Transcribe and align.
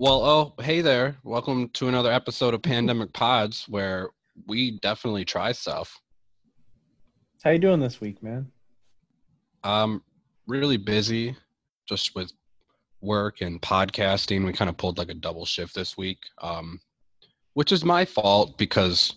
Well, 0.00 0.24
oh, 0.24 0.62
hey 0.62 0.80
there. 0.80 1.16
Welcome 1.24 1.70
to 1.70 1.88
another 1.88 2.12
episode 2.12 2.54
of 2.54 2.62
Pandemic 2.62 3.12
Pods 3.12 3.64
where 3.68 4.10
we 4.46 4.78
definitely 4.78 5.24
try 5.24 5.50
stuff. 5.50 6.00
How 7.42 7.50
you 7.50 7.58
doing 7.58 7.80
this 7.80 8.00
week, 8.00 8.22
man? 8.22 8.46
Um 9.64 10.04
really 10.46 10.76
busy 10.76 11.34
just 11.88 12.14
with 12.14 12.30
work 13.00 13.40
and 13.40 13.60
podcasting. 13.60 14.46
We 14.46 14.52
kind 14.52 14.68
of 14.68 14.76
pulled 14.76 14.98
like 14.98 15.08
a 15.08 15.14
double 15.14 15.44
shift 15.44 15.74
this 15.74 15.96
week. 15.96 16.18
Um 16.40 16.78
which 17.54 17.72
is 17.72 17.84
my 17.84 18.04
fault 18.04 18.56
because 18.56 19.16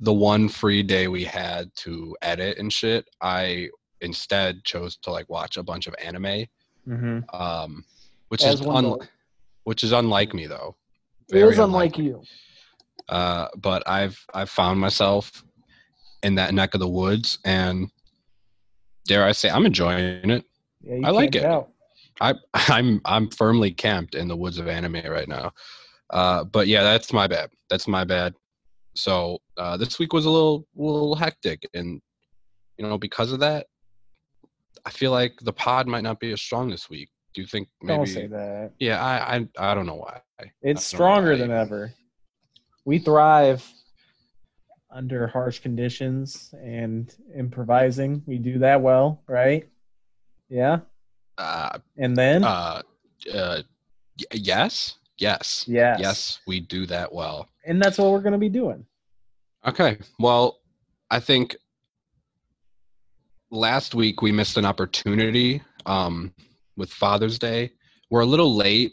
the 0.00 0.14
one 0.14 0.48
free 0.48 0.82
day 0.82 1.08
we 1.08 1.22
had 1.22 1.70
to 1.80 2.16
edit 2.22 2.56
and 2.56 2.72
shit, 2.72 3.06
I 3.20 3.68
instead 4.00 4.64
chose 4.64 4.96
to 5.02 5.10
like 5.10 5.28
watch 5.28 5.58
a 5.58 5.62
bunch 5.62 5.86
of 5.86 5.94
anime. 6.02 6.46
Mm-hmm. 6.88 7.36
Um 7.38 7.84
which 8.28 8.42
As 8.42 8.60
is 8.60 8.62
one. 8.62 8.96
Which 9.68 9.84
is 9.84 9.92
unlike 9.92 10.32
me 10.32 10.46
though. 10.46 10.74
It 11.28 11.34
Very 11.34 11.52
is 11.52 11.58
unlike 11.58 11.98
you. 11.98 12.22
uh, 13.10 13.48
but 13.58 13.86
I've 13.86 14.18
I've 14.32 14.48
found 14.48 14.80
myself 14.80 15.44
in 16.22 16.36
that 16.36 16.54
neck 16.54 16.72
of 16.72 16.80
the 16.80 16.88
woods, 16.88 17.38
and 17.44 17.90
dare 19.06 19.26
I 19.26 19.32
say, 19.32 19.50
I'm 19.50 19.66
enjoying 19.66 20.30
it. 20.30 20.44
Yeah, 20.80 20.94
you 20.94 21.04
I 21.04 21.10
like 21.10 21.34
it. 21.34 21.44
Out. 21.44 21.68
I 22.18 22.32
I'm 22.54 23.02
I'm 23.04 23.28
firmly 23.28 23.70
camped 23.70 24.14
in 24.14 24.26
the 24.26 24.36
woods 24.36 24.56
of 24.56 24.68
anime 24.68 25.02
right 25.06 25.28
now. 25.28 25.52
Uh, 26.08 26.44
but 26.44 26.66
yeah, 26.66 26.82
that's 26.82 27.12
my 27.12 27.26
bad. 27.26 27.50
That's 27.68 27.86
my 27.86 28.04
bad. 28.04 28.32
So 28.94 29.36
uh, 29.58 29.76
this 29.76 29.98
week 29.98 30.14
was 30.14 30.24
a 30.24 30.30
little 30.30 30.66
little 30.76 31.14
hectic, 31.14 31.68
and 31.74 32.00
you 32.78 32.88
know 32.88 32.96
because 32.96 33.32
of 33.32 33.40
that, 33.40 33.66
I 34.86 34.90
feel 34.90 35.10
like 35.10 35.34
the 35.42 35.52
pod 35.52 35.86
might 35.86 36.04
not 36.04 36.20
be 36.20 36.32
as 36.32 36.40
strong 36.40 36.70
this 36.70 36.88
week. 36.88 37.10
Do 37.34 37.40
you 37.40 37.46
think 37.46 37.68
maybe? 37.82 37.96
Don't 37.96 38.06
say 38.06 38.26
that. 38.26 38.72
Yeah, 38.78 39.04
I, 39.04 39.36
I 39.36 39.48
I 39.70 39.74
don't 39.74 39.86
know 39.86 39.94
why. 39.96 40.20
It's 40.62 40.84
stronger 40.84 41.32
why. 41.32 41.38
than 41.38 41.50
ever. 41.50 41.92
We 42.84 42.98
thrive 42.98 43.64
under 44.90 45.26
harsh 45.26 45.58
conditions 45.60 46.54
and 46.62 47.14
improvising. 47.36 48.22
We 48.26 48.38
do 48.38 48.58
that 48.60 48.80
well, 48.80 49.22
right? 49.28 49.68
Yeah. 50.48 50.80
Uh, 51.36 51.78
And 51.98 52.16
then 52.16 52.42
uh, 52.44 52.82
uh, 53.34 53.62
y- 54.18 54.24
yes, 54.32 54.94
yes, 55.18 55.64
yes. 55.68 55.98
yes, 56.00 56.38
we 56.46 56.60
do 56.60 56.86
that 56.86 57.12
well. 57.12 57.48
And 57.66 57.80
that's 57.82 57.98
what 57.98 58.10
we're 58.10 58.22
going 58.22 58.32
to 58.32 58.38
be 58.38 58.48
doing. 58.48 58.86
Okay, 59.66 59.98
well, 60.18 60.58
I 61.10 61.20
think 61.20 61.56
last 63.50 63.94
week 63.94 64.22
we 64.22 64.32
missed 64.32 64.56
an 64.56 64.64
opportunity 64.64 65.60
um, 65.86 66.32
with 66.78 66.90
Father's 66.90 67.38
Day. 67.38 67.72
We're 68.08 68.20
a 68.20 68.26
little 68.26 68.56
late 68.56 68.92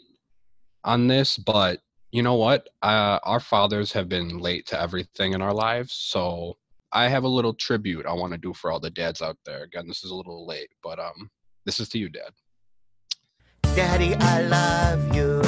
on 0.84 1.06
this, 1.06 1.38
but 1.38 1.80
you 2.10 2.22
know 2.22 2.34
what? 2.34 2.68
Uh, 2.82 3.18
our 3.22 3.40
fathers 3.40 3.92
have 3.92 4.08
been 4.08 4.38
late 4.38 4.66
to 4.66 4.80
everything 4.80 5.32
in 5.32 5.40
our 5.40 5.54
lives, 5.54 5.94
so 5.94 6.58
I 6.92 7.08
have 7.08 7.24
a 7.24 7.28
little 7.28 7.54
tribute 7.54 8.04
I 8.04 8.12
want 8.12 8.32
to 8.32 8.38
do 8.38 8.52
for 8.52 8.70
all 8.70 8.80
the 8.80 8.90
dads 8.90 9.22
out 9.22 9.38
there. 9.46 9.62
Again, 9.62 9.86
this 9.86 10.04
is 10.04 10.10
a 10.10 10.14
little 10.14 10.46
late, 10.46 10.68
but 10.82 10.98
um, 10.98 11.30
this 11.64 11.80
is 11.80 11.88
to 11.90 11.98
you, 11.98 12.08
Dad. 12.08 12.30
Daddy, 13.74 14.14
I 14.16 14.42
love 14.42 15.14
you. 15.14 15.40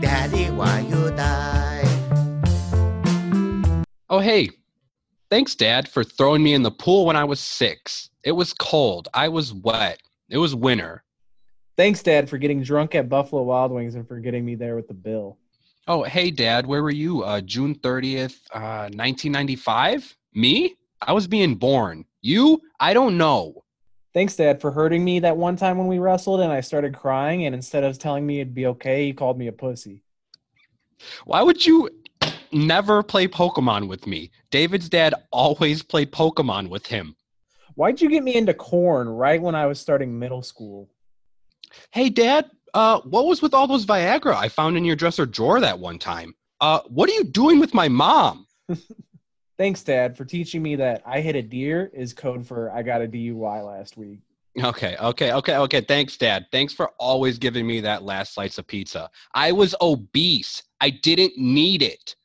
Daddy, 0.00 0.50
why 0.50 0.80
you 0.80 1.10
die? 1.10 1.84
Oh, 4.10 4.20
hey. 4.20 4.50
Thanks, 5.30 5.54
Dad, 5.54 5.86
for 5.86 6.02
throwing 6.02 6.42
me 6.42 6.54
in 6.54 6.62
the 6.62 6.70
pool 6.70 7.04
when 7.04 7.14
I 7.14 7.24
was 7.24 7.38
six. 7.38 8.08
It 8.28 8.36
was 8.36 8.52
cold. 8.52 9.08
I 9.14 9.30
was 9.30 9.54
wet. 9.54 10.02
It 10.28 10.36
was 10.36 10.54
winter. 10.54 11.02
Thanks, 11.78 12.02
Dad, 12.02 12.28
for 12.28 12.36
getting 12.36 12.62
drunk 12.62 12.94
at 12.94 13.08
Buffalo 13.08 13.42
Wild 13.42 13.72
Wings 13.72 13.94
and 13.94 14.06
for 14.06 14.20
getting 14.20 14.44
me 14.44 14.54
there 14.54 14.76
with 14.76 14.86
the 14.86 14.92
bill. 14.92 15.38
Oh, 15.86 16.02
hey, 16.02 16.30
Dad, 16.30 16.66
where 16.66 16.82
were 16.82 16.90
you? 16.90 17.22
Uh, 17.22 17.40
June 17.40 17.74
30th, 17.76 18.38
uh, 18.52 18.92
1995? 18.92 20.14
Me? 20.34 20.76
I 21.00 21.14
was 21.14 21.26
being 21.26 21.54
born. 21.54 22.04
You? 22.20 22.60
I 22.78 22.92
don't 22.92 23.16
know. 23.16 23.64
Thanks, 24.12 24.36
Dad, 24.36 24.60
for 24.60 24.72
hurting 24.72 25.02
me 25.02 25.20
that 25.20 25.34
one 25.34 25.56
time 25.56 25.78
when 25.78 25.86
we 25.86 25.98
wrestled 25.98 26.42
and 26.42 26.52
I 26.52 26.60
started 26.60 26.94
crying. 26.94 27.46
And 27.46 27.54
instead 27.54 27.82
of 27.82 27.98
telling 27.98 28.26
me 28.26 28.42
it'd 28.42 28.54
be 28.54 28.66
okay, 28.66 29.06
he 29.06 29.14
called 29.14 29.38
me 29.38 29.46
a 29.46 29.52
pussy. 29.52 30.02
Why 31.24 31.40
would 31.40 31.64
you 31.64 31.88
never 32.52 33.02
play 33.02 33.26
Pokemon 33.26 33.88
with 33.88 34.06
me? 34.06 34.30
David's 34.50 34.90
dad 34.90 35.14
always 35.30 35.82
played 35.82 36.12
Pokemon 36.12 36.68
with 36.68 36.86
him. 36.86 37.14
Why'd 37.78 38.00
you 38.00 38.10
get 38.10 38.24
me 38.24 38.34
into 38.34 38.54
corn 38.54 39.08
right 39.08 39.40
when 39.40 39.54
I 39.54 39.66
was 39.66 39.78
starting 39.78 40.18
middle 40.18 40.42
school? 40.42 40.90
Hey, 41.92 42.10
Dad, 42.10 42.50
uh, 42.74 42.98
what 43.02 43.26
was 43.26 43.40
with 43.40 43.54
all 43.54 43.68
those 43.68 43.86
Viagra 43.86 44.34
I 44.34 44.48
found 44.48 44.76
in 44.76 44.84
your 44.84 44.96
dresser 44.96 45.26
drawer 45.26 45.60
that 45.60 45.78
one 45.78 46.00
time? 46.00 46.34
Uh, 46.60 46.80
what 46.88 47.08
are 47.08 47.12
you 47.12 47.22
doing 47.22 47.60
with 47.60 47.74
my 47.74 47.86
mom? 47.86 48.48
Thanks, 49.58 49.84
Dad, 49.84 50.16
for 50.16 50.24
teaching 50.24 50.60
me 50.60 50.74
that 50.74 51.04
I 51.06 51.20
hit 51.20 51.36
a 51.36 51.42
deer 51.42 51.88
is 51.94 52.12
code 52.12 52.44
for 52.44 52.68
I 52.72 52.82
got 52.82 53.00
a 53.00 53.06
DUI 53.06 53.64
last 53.64 53.96
week. 53.96 54.22
Okay, 54.60 54.96
okay, 55.00 55.30
okay, 55.34 55.56
okay. 55.58 55.80
Thanks, 55.80 56.16
Dad. 56.16 56.46
Thanks 56.50 56.72
for 56.72 56.90
always 56.98 57.38
giving 57.38 57.64
me 57.64 57.80
that 57.82 58.02
last 58.02 58.34
slice 58.34 58.58
of 58.58 58.66
pizza. 58.66 59.08
I 59.36 59.52
was 59.52 59.76
obese. 59.80 60.64
I 60.80 60.90
didn't 60.90 61.38
need 61.38 61.82
it. 61.82 62.16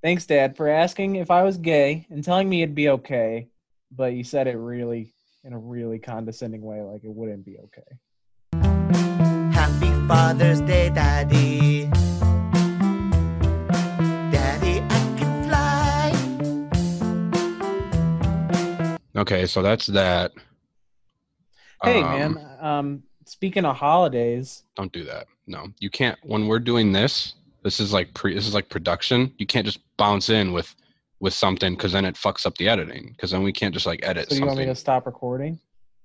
Thanks, 0.00 0.26
Dad, 0.26 0.56
for 0.56 0.68
asking 0.68 1.16
if 1.16 1.28
I 1.28 1.42
was 1.42 1.58
gay 1.58 2.06
and 2.08 2.22
telling 2.22 2.48
me 2.48 2.62
it'd 2.62 2.76
be 2.76 2.88
okay, 2.90 3.48
but 3.94 4.14
you 4.14 4.24
said 4.24 4.46
it 4.46 4.56
really 4.56 5.12
in 5.44 5.52
a 5.52 5.58
really 5.58 5.98
condescending 5.98 6.62
way, 6.62 6.80
like 6.82 7.04
it 7.04 7.10
wouldn't 7.10 7.44
be 7.44 7.58
okay. 7.58 7.82
Happy 9.52 9.90
Father's 10.08 10.60
Day, 10.62 10.88
Daddy. 10.90 11.84
Daddy, 14.30 14.80
I 14.80 15.14
can 15.18 15.48
fly. 15.48 16.12
Okay, 19.20 19.46
so 19.46 19.62
that's 19.62 19.86
that. 19.88 20.32
Hey, 21.82 22.02
Um, 22.02 22.34
man, 22.34 22.56
um, 22.60 23.02
speaking 23.26 23.64
of 23.64 23.76
holidays, 23.76 24.62
Don't 24.76 24.92
do 24.92 25.04
that. 25.04 25.26
No, 25.46 25.66
you 25.80 25.90
can't. 25.90 26.18
When 26.22 26.46
we're 26.46 26.60
doing 26.60 26.92
this, 26.92 27.34
this 27.64 27.80
is 27.80 27.92
like 27.92 28.14
pre. 28.14 28.34
This 28.34 28.46
is 28.46 28.54
like 28.54 28.68
production. 28.68 29.32
You 29.38 29.46
can't 29.46 29.66
just 29.66 29.80
bounce 29.96 30.28
in 30.28 30.52
with 30.52 30.74
with 31.22 31.32
something 31.32 31.74
because 31.74 31.92
then 31.92 32.04
it 32.04 32.16
fucks 32.16 32.44
up 32.44 32.58
the 32.58 32.68
editing. 32.68 33.12
Because 33.12 33.30
then 33.30 33.44
we 33.44 33.52
can't 33.52 33.72
just 33.72 33.86
like 33.86 34.00
edit 34.02 34.28
so 34.28 34.34
you 34.34 34.44
want 34.44 34.58
me 34.58 34.66
to 34.66 34.74
stop 34.74 35.06
recording? 35.06 35.58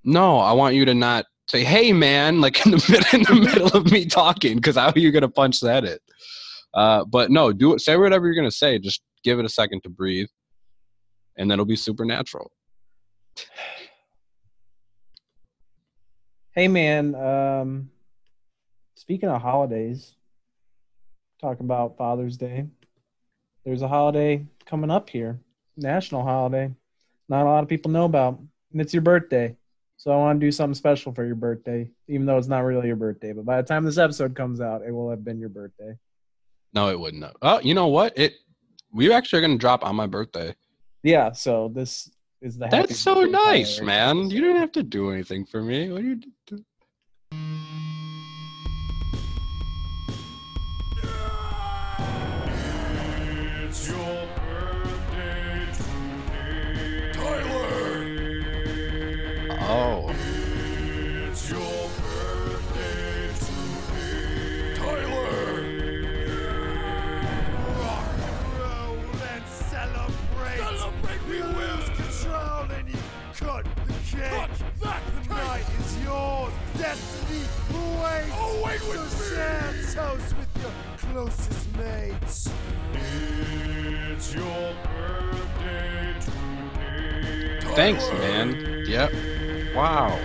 No, 0.03 0.37
I 0.37 0.53
want 0.53 0.75
you 0.75 0.85
to 0.85 0.93
not 0.93 1.25
say, 1.47 1.63
"Hey, 1.63 1.91
man," 1.91 2.39
like 2.45 2.63
in 2.65 2.71
the 2.71 2.85
mid- 2.87 3.13
in 3.13 3.23
the 3.23 3.43
middle 3.43 3.75
of 3.75 3.91
me 3.91 4.05
talking. 4.05 4.55
Because 4.55 4.77
how 4.77 4.91
are 4.91 4.99
you 4.99 5.11
gonna 5.11 5.27
punch 5.27 5.59
that 5.61 5.83
in? 5.83 5.97
Uh, 6.73 7.03
but 7.03 7.31
no, 7.31 7.51
do 7.51 7.73
it. 7.73 7.81
Say 7.81 7.97
whatever 7.97 8.27
you're 8.27 8.35
gonna 8.35 8.51
say. 8.51 8.77
Just 8.77 9.01
give 9.23 9.39
it 9.39 9.45
a 9.45 9.49
second 9.49 9.81
to 9.83 9.89
breathe, 9.89 10.29
and 11.35 11.49
then 11.49 11.55
it'll 11.55 11.65
be 11.65 11.75
supernatural. 11.75 12.51
Hey, 16.51 16.67
man, 16.67 17.15
um, 17.15 17.89
speaking 18.95 19.29
of 19.29 19.41
holidays, 19.41 20.13
talking 21.41 21.65
about 21.65 21.97
Father's 21.97 22.37
Day, 22.37 22.67
there's 23.65 23.81
a 23.81 23.87
holiday 23.87 24.45
coming 24.67 24.91
up 24.91 25.09
here, 25.09 25.39
national 25.75 26.23
holiday. 26.23 26.71
Not 27.29 27.43
a 27.43 27.49
lot 27.49 27.63
of 27.63 27.69
people 27.69 27.91
know 27.91 28.05
about, 28.05 28.39
and 28.71 28.81
it's 28.81 28.93
your 28.93 29.01
birthday. 29.01 29.55
So 29.97 30.11
I 30.11 30.17
want 30.17 30.39
to 30.39 30.45
do 30.45 30.51
something 30.51 30.75
special 30.75 31.11
for 31.11 31.25
your 31.25 31.35
birthday, 31.35 31.89
even 32.07 32.27
though 32.27 32.37
it's 32.37 32.47
not 32.47 32.63
really 32.63 32.87
your 32.87 32.95
birthday. 32.95 33.33
But 33.33 33.45
by 33.45 33.59
the 33.59 33.67
time 33.67 33.83
this 33.83 33.97
episode 33.97 34.35
comes 34.35 34.61
out, 34.61 34.83
it 34.83 34.91
will 34.91 35.09
have 35.09 35.23
been 35.23 35.39
your 35.39 35.49
birthday. 35.49 35.97
No, 36.73 36.89
it 36.89 36.99
wouldn't. 36.99 37.23
Have. 37.23 37.35
Oh, 37.41 37.59
you 37.61 37.73
know 37.73 37.87
what? 37.87 38.15
It. 38.17 38.35
We 38.93 39.11
actually 39.11 39.39
are 39.39 39.41
gonna 39.41 39.57
drop 39.57 39.83
on 39.83 39.95
my 39.95 40.05
birthday. 40.05 40.53
Yeah, 41.03 41.31
so 41.31 41.71
this 41.73 42.11
is 42.41 42.57
the. 42.57 42.67
That's 42.67 42.97
so 42.99 43.23
nice, 43.23 43.81
man. 43.81 44.29
You 44.29 44.41
didn't 44.41 44.57
have 44.57 44.71
to 44.73 44.83
do 44.83 45.11
anything 45.11 45.45
for 45.45 45.61
me. 45.61 45.91
What 45.91 46.01
are 46.01 46.05
you 46.05 46.21
do? 46.45 46.63
Destiny 76.77 77.41
awaits. 77.73 78.31
Oh, 78.33 78.61
wait 78.63 78.81
with 78.87 79.09
so 79.11 79.35
share 79.35 79.73
toast 79.93 80.37
with 80.37 80.61
your 80.61 80.71
closest 80.97 81.77
mates. 81.77 82.49
It's 82.93 84.35
your 84.35 84.75
birthday 84.83 86.13
today. 86.19 87.75
thanks, 87.75 88.07
man. 88.11 88.85
Yep. 88.87 89.11
Wow. 89.75 90.19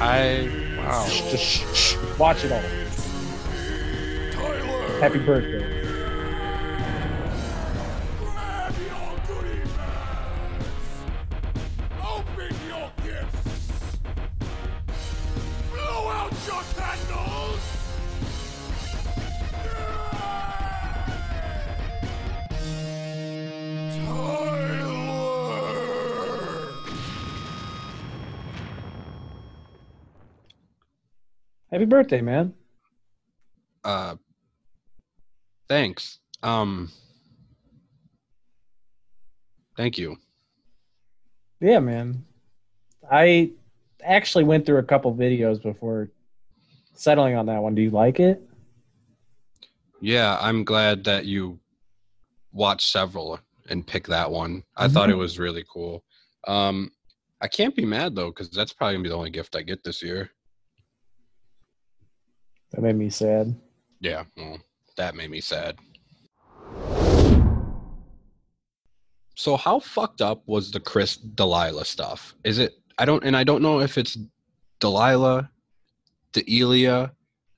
I 0.00 0.50
wow. 0.78 1.06
Just 1.08 1.44
shh, 1.44 1.64
shh, 1.74 1.96
watch 2.18 2.44
it 2.44 2.52
all. 2.52 2.60
Happy 5.00 5.18
birthday. 5.18 5.85
Happy 31.76 31.84
birthday, 31.84 32.22
man. 32.22 32.54
Uh, 33.84 34.16
thanks. 35.68 36.20
Um, 36.42 36.90
thank 39.76 39.98
you. 39.98 40.16
Yeah, 41.60 41.80
man. 41.80 42.24
I 43.12 43.50
actually 44.02 44.44
went 44.44 44.64
through 44.64 44.78
a 44.78 44.84
couple 44.84 45.14
videos 45.14 45.62
before 45.62 46.08
settling 46.94 47.36
on 47.36 47.44
that 47.44 47.60
one. 47.62 47.74
Do 47.74 47.82
you 47.82 47.90
like 47.90 48.20
it? 48.20 48.40
Yeah, 50.00 50.38
I'm 50.40 50.64
glad 50.64 51.04
that 51.04 51.26
you 51.26 51.60
watched 52.52 52.88
several 52.88 53.38
and 53.68 53.86
picked 53.86 54.08
that 54.08 54.30
one. 54.30 54.62
I 54.78 54.88
thought 54.88 55.10
it 55.10 55.14
was 55.14 55.38
really 55.38 55.64
cool. 55.70 56.02
Um, 56.48 56.90
I 57.42 57.48
can't 57.48 57.76
be 57.76 57.84
mad 57.84 58.14
though, 58.14 58.30
because 58.30 58.48
that's 58.48 58.72
probably 58.72 58.94
gonna 58.94 59.02
be 59.02 59.10
the 59.10 59.14
only 59.14 59.28
gift 59.28 59.56
I 59.56 59.60
get 59.60 59.84
this 59.84 60.02
year. 60.02 60.30
That 62.72 62.82
made 62.82 62.96
me 62.96 63.10
sad. 63.10 63.54
Yeah, 64.00 64.24
well, 64.36 64.58
that 64.96 65.14
made 65.14 65.30
me 65.30 65.40
sad. 65.40 65.76
So 69.36 69.56
how 69.56 69.78
fucked 69.80 70.22
up 70.22 70.42
was 70.46 70.70
the 70.70 70.80
Chris 70.80 71.16
Delilah 71.16 71.84
stuff? 71.84 72.34
Is 72.44 72.58
it 72.58 72.74
I 72.98 73.04
don't 73.04 73.22
and 73.24 73.36
I 73.36 73.44
don't 73.44 73.62
know 73.62 73.80
if 73.80 73.98
it's 73.98 74.18
Delilah, 74.80 75.50
Delia, 76.32 77.12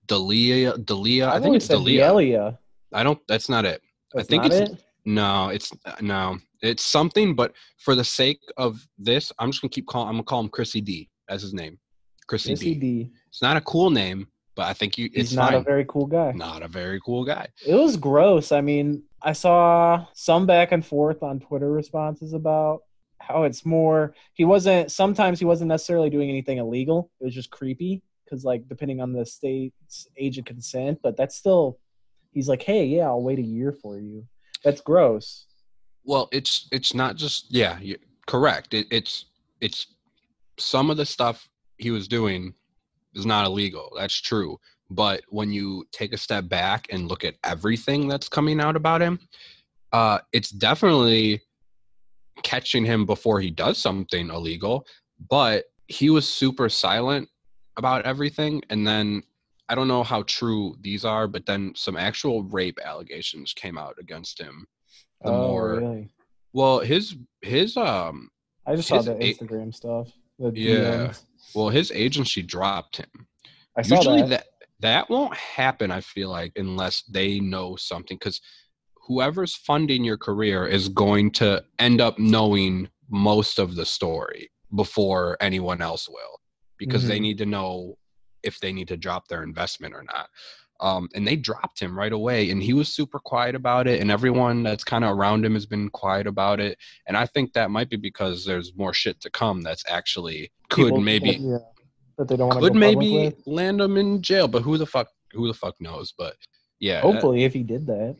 Delia, 0.07 0.77
Delia. 0.79 1.29
I 1.29 1.41
think 1.41 1.57
it's 1.57 1.69
Delia. 1.69 2.09
Delia. 2.09 2.59
I 2.93 3.03
don't 3.03 3.21
that's 3.29 3.49
not 3.49 3.65
it. 3.65 3.81
I 4.17 4.23
think 4.23 4.45
it's 4.47 4.57
it? 4.57 4.85
no, 5.05 5.49
it's 5.49 5.73
no. 6.01 6.39
It's 6.61 6.85
something, 6.85 7.37
but 7.37 7.53
for 7.79 7.95
the 7.95 8.03
sake 8.03 8.41
of 8.57 8.85
this, 8.99 9.33
I'm 9.39 9.51
just 9.53 9.63
gonna 9.63 9.71
keep 9.71 9.87
calling 9.87 10.09
I'm 10.09 10.15
gonna 10.15 10.25
call 10.25 10.41
him 10.41 10.49
Chrissy 10.49 10.81
D 10.81 11.09
as 11.29 11.43
his 11.43 11.55
name. 11.55 11.79
Chrissy 12.27 12.51
Missy 12.51 12.75
D. 12.75 12.81
D. 12.81 13.11
It's 13.29 13.41
not 13.41 13.57
a 13.57 13.61
cool 13.61 13.91
name, 13.91 14.27
but 14.59 14.67
I 14.67 14.73
think 14.73 14.99
you 14.99 15.09
He's 15.15 15.27
it's 15.27 15.33
not 15.35 15.53
fine. 15.53 15.61
a 15.61 15.63
very 15.63 15.85
cool 15.89 16.07
guy. 16.07 16.33
not 16.33 16.65
a 16.65 16.69
very 16.69 17.01
cool 17.07 17.25
guy. 17.25 17.47
It 17.65 17.77
was 17.77 17.97
gross. 17.97 18.51
I 18.51 18.61
mean, 18.61 19.05
I 19.23 19.33
saw 19.33 20.05
some 20.15 20.47
back 20.47 20.73
and 20.73 20.85
forth 20.85 21.23
on 21.23 21.39
Twitter 21.39 21.71
responses 21.71 22.33
about 22.33 22.81
how 23.21 23.45
it's 23.45 23.65
more. 23.65 24.15
He 24.35 24.45
wasn't. 24.45 24.91
Sometimes 24.91 25.39
he 25.39 25.45
wasn't 25.45 25.69
necessarily 25.69 26.11
doing 26.11 26.29
anything 26.29 26.59
illegal. 26.59 27.09
It 27.21 27.27
was 27.27 27.35
just 27.35 27.51
creepy 27.53 28.03
because, 28.25 28.45
like, 28.45 28.69
depending 28.69 29.01
on 29.01 29.13
the 29.13 29.25
state's 29.25 30.09
age 30.17 30.39
of 30.39 30.45
consent. 30.45 30.99
But 31.05 31.17
that's 31.17 31.37
still. 31.37 31.79
He's 32.33 32.49
like, 32.49 32.63
hey, 32.63 32.85
yeah, 32.85 33.07
I'll 33.07 33.23
wait 33.23 33.39
a 33.39 33.43
year 33.43 33.71
for 33.71 34.01
you. 34.01 34.27
That's 34.65 34.81
gross. 34.81 35.47
Well, 36.03 36.29
it's 36.33 36.67
it's 36.73 36.95
not 36.95 37.15
just 37.15 37.47
yeah, 37.55 37.79
correct. 38.27 38.75
It, 38.75 38.89
it's 38.91 39.27
it's 39.61 39.87
some 40.59 40.91
of 40.91 40.97
the 40.97 41.07
stuff 41.07 41.49
he 41.77 41.93
was 41.93 42.09
doing 42.09 42.55
is 43.19 43.27
not 43.27 43.47
illegal. 43.47 43.93
That's 43.97 44.21
true. 44.21 44.59
But 44.91 45.23
when 45.29 45.53
you 45.53 45.85
take 45.93 46.13
a 46.13 46.19
step 46.19 46.49
back 46.49 46.87
and 46.91 47.09
look 47.09 47.25
at 47.25 47.35
everything 47.45 48.09
that's 48.09 48.29
coming 48.29 48.61
out 48.61 48.77
about 48.77 49.03
him, 49.03 49.19
uh, 49.93 50.19
it's 50.33 50.51
definitely 50.51 51.43
catching 52.43 52.85
him 52.85 53.05
before 53.05 53.41
he 53.41 53.51
does 53.51 53.79
something 53.79 54.31
illegal. 54.31 54.87
But 55.29 55.65
he 55.89 56.11
was 56.11 56.29
super 56.29 56.69
silent 56.69 57.29
about 57.77 58.07
everything, 58.07 58.63
and 58.71 58.87
then 58.87 59.23
I 59.69 59.75
don't 59.75 59.89
know 59.89 60.03
how 60.03 60.23
true 60.23 60.77
these 60.81 61.05
are, 61.05 61.29
but 61.29 61.45
then 61.45 61.73
some 61.75 61.97
actual 61.97 62.43
rape 62.45 62.79
allegations 62.85 63.53
came 63.53 63.77
out 63.77 63.97
against 63.99 64.41
him. 64.41 64.67
The 65.23 65.31
oh, 65.31 65.49
more 65.49 65.75
really? 65.81 66.09
well, 66.53 66.81
his 66.81 67.17
his 67.43 67.77
um 67.77 68.31
I 68.67 68.77
just 68.77 68.89
saw 68.89 68.97
his 68.97 69.07
the 69.07 69.17
a- 69.17 69.35
Instagram 69.35 69.75
stuff. 69.75 70.09
Yeah. 70.39 71.09
DMs. 71.09 71.25
well 71.55 71.69
his 71.69 71.91
agency 71.93 72.43
dropped 72.43 72.97
him. 72.99 73.11
I 73.77 73.83
saw 73.83 73.97
Usually 73.97 74.23
that. 74.23 74.29
that. 74.31 74.47
that 74.81 75.11
won't 75.11 75.35
happen. 75.35 75.91
I 75.91 76.01
feel 76.01 76.31
like 76.31 76.53
unless 76.57 77.03
they 77.03 77.41
know 77.41 77.77
something, 77.77 78.17
because 78.17 78.41
whoever's 79.07 79.55
funding 79.55 80.05
your 80.05 80.19
career 80.19 80.67
is 80.67 80.89
going 80.89 81.31
to 81.33 81.65
end 81.79 82.01
up 82.01 82.19
knowing 82.19 82.89
most 83.09 83.59
of 83.59 83.75
the 83.75 83.87
story 83.87 84.51
before 84.75 85.37
anyone 85.41 85.81
else 85.81 86.09
will, 86.09 86.41
because 86.77 87.07
they 87.09 87.19
Mhm. 87.19 87.23
need 87.23 87.39
to 87.39 87.47
know 87.47 87.97
if 88.43 88.61
they 88.61 88.73
need 88.73 88.89
to 88.89 88.97
drop 88.97 89.27
their 89.29 89.43
investment 89.43 89.95
or 89.95 90.03
not. 90.05 90.29
Um, 90.81 91.09
and 91.15 91.27
they 91.27 91.37
dropped 91.37 91.81
him 91.81 91.99
right 91.99 92.13
away, 92.13 92.51
and 92.51 92.63
he 92.63 92.73
was 92.73 92.89
super 92.89 93.19
quiet 93.19 93.55
about 93.55 93.87
it. 93.87 94.01
And 94.01 94.11
everyone 94.11 94.63
that's 94.63 94.85
kind 94.85 95.05
of 95.05 95.17
around 95.17 95.45
him 95.45 95.55
has 95.55 95.67
been 95.67 95.89
quiet 95.91 96.27
about 96.27 96.61
it. 96.61 96.79
And 97.07 97.17
I 97.17 97.27
think 97.27 97.53
that 97.53 97.71
might 97.71 97.91
be 97.91 97.97
because 97.97 98.45
there's 98.45 98.75
more 98.77 98.95
shit 98.95 99.21
to 99.23 99.31
come 99.31 99.63
that's 99.63 99.85
actually 99.89 100.53
could 100.69 100.87
People 100.87 101.01
maybe 101.01 101.31
yeah, 101.41 101.59
that 102.17 102.29
they 102.29 102.37
don't 102.37 102.51
could 102.61 102.77
maybe 102.77 103.33
land 103.47 103.81
him 103.81 103.97
in 103.97 104.23
jail, 104.23 104.47
but 104.47 104.63
who 104.63 104.79
the 104.79 104.87
fuck 104.87 105.09
who 105.33 105.49
the 105.49 105.55
fuck 105.55 105.75
knows? 105.81 106.13
But 106.17 106.37
yeah, 106.79 107.01
Hopefully, 107.01 107.45
if 107.45 107.53
he 107.53 107.63
did 107.63 107.87
that. 107.87 108.17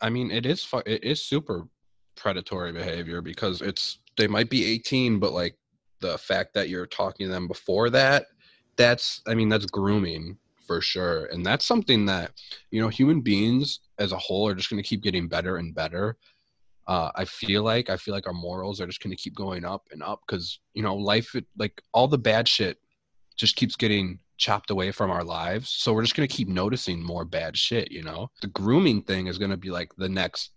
I 0.00 0.10
mean 0.10 0.30
it 0.30 0.44
is 0.44 0.64
fu- 0.64 0.82
it 0.86 1.04
is 1.04 1.22
super 1.22 1.68
predatory 2.16 2.72
behavior 2.72 3.20
because 3.20 3.62
it's 3.62 3.98
they 4.16 4.26
might 4.26 4.50
be 4.50 4.64
18, 4.64 5.18
but 5.18 5.32
like 5.32 5.56
the 6.00 6.18
fact 6.18 6.54
that 6.54 6.68
you're 6.68 6.86
talking 6.86 7.26
to 7.26 7.32
them 7.32 7.46
before 7.46 7.90
that, 7.90 8.26
that's 8.76 9.20
I 9.26 9.34
mean 9.34 9.48
that's 9.48 9.66
grooming 9.66 10.38
for 10.66 10.80
sure, 10.80 11.26
and 11.26 11.44
that's 11.44 11.66
something 11.66 12.06
that 12.06 12.32
you 12.70 12.80
know 12.80 12.88
human 12.88 13.20
beings 13.20 13.80
as 13.98 14.12
a 14.12 14.18
whole 14.18 14.48
are 14.48 14.54
just 14.54 14.70
going 14.70 14.82
to 14.82 14.88
keep 14.88 15.02
getting 15.02 15.28
better 15.28 15.56
and 15.56 15.74
better. 15.74 16.16
Uh, 16.86 17.10
I 17.16 17.24
feel 17.24 17.62
like 17.62 17.90
I 17.90 17.96
feel 17.96 18.14
like 18.14 18.26
our 18.26 18.32
morals 18.32 18.80
are 18.80 18.86
just 18.86 19.02
going 19.02 19.14
to 19.16 19.22
keep 19.22 19.34
going 19.34 19.64
up 19.64 19.88
and 19.90 20.02
up 20.02 20.22
because 20.26 20.60
you 20.74 20.82
know 20.82 20.94
life 20.94 21.34
it, 21.34 21.46
like 21.58 21.82
all 21.92 22.08
the 22.08 22.18
bad 22.18 22.48
shit 22.48 22.78
just 23.36 23.56
keeps 23.56 23.76
getting 23.76 24.18
chopped 24.38 24.70
away 24.70 24.90
from 24.92 25.10
our 25.10 25.24
lives. 25.24 25.70
So 25.70 25.92
we're 25.92 26.02
just 26.02 26.16
going 26.16 26.28
to 26.28 26.34
keep 26.34 26.48
noticing 26.48 27.02
more 27.02 27.24
bad 27.24 27.56
shit, 27.56 27.90
you 27.90 28.02
know? 28.02 28.30
The 28.42 28.48
grooming 28.48 29.02
thing 29.02 29.26
is 29.26 29.38
going 29.38 29.50
to 29.50 29.56
be 29.56 29.70
like 29.70 29.94
the 29.96 30.08
next 30.08 30.50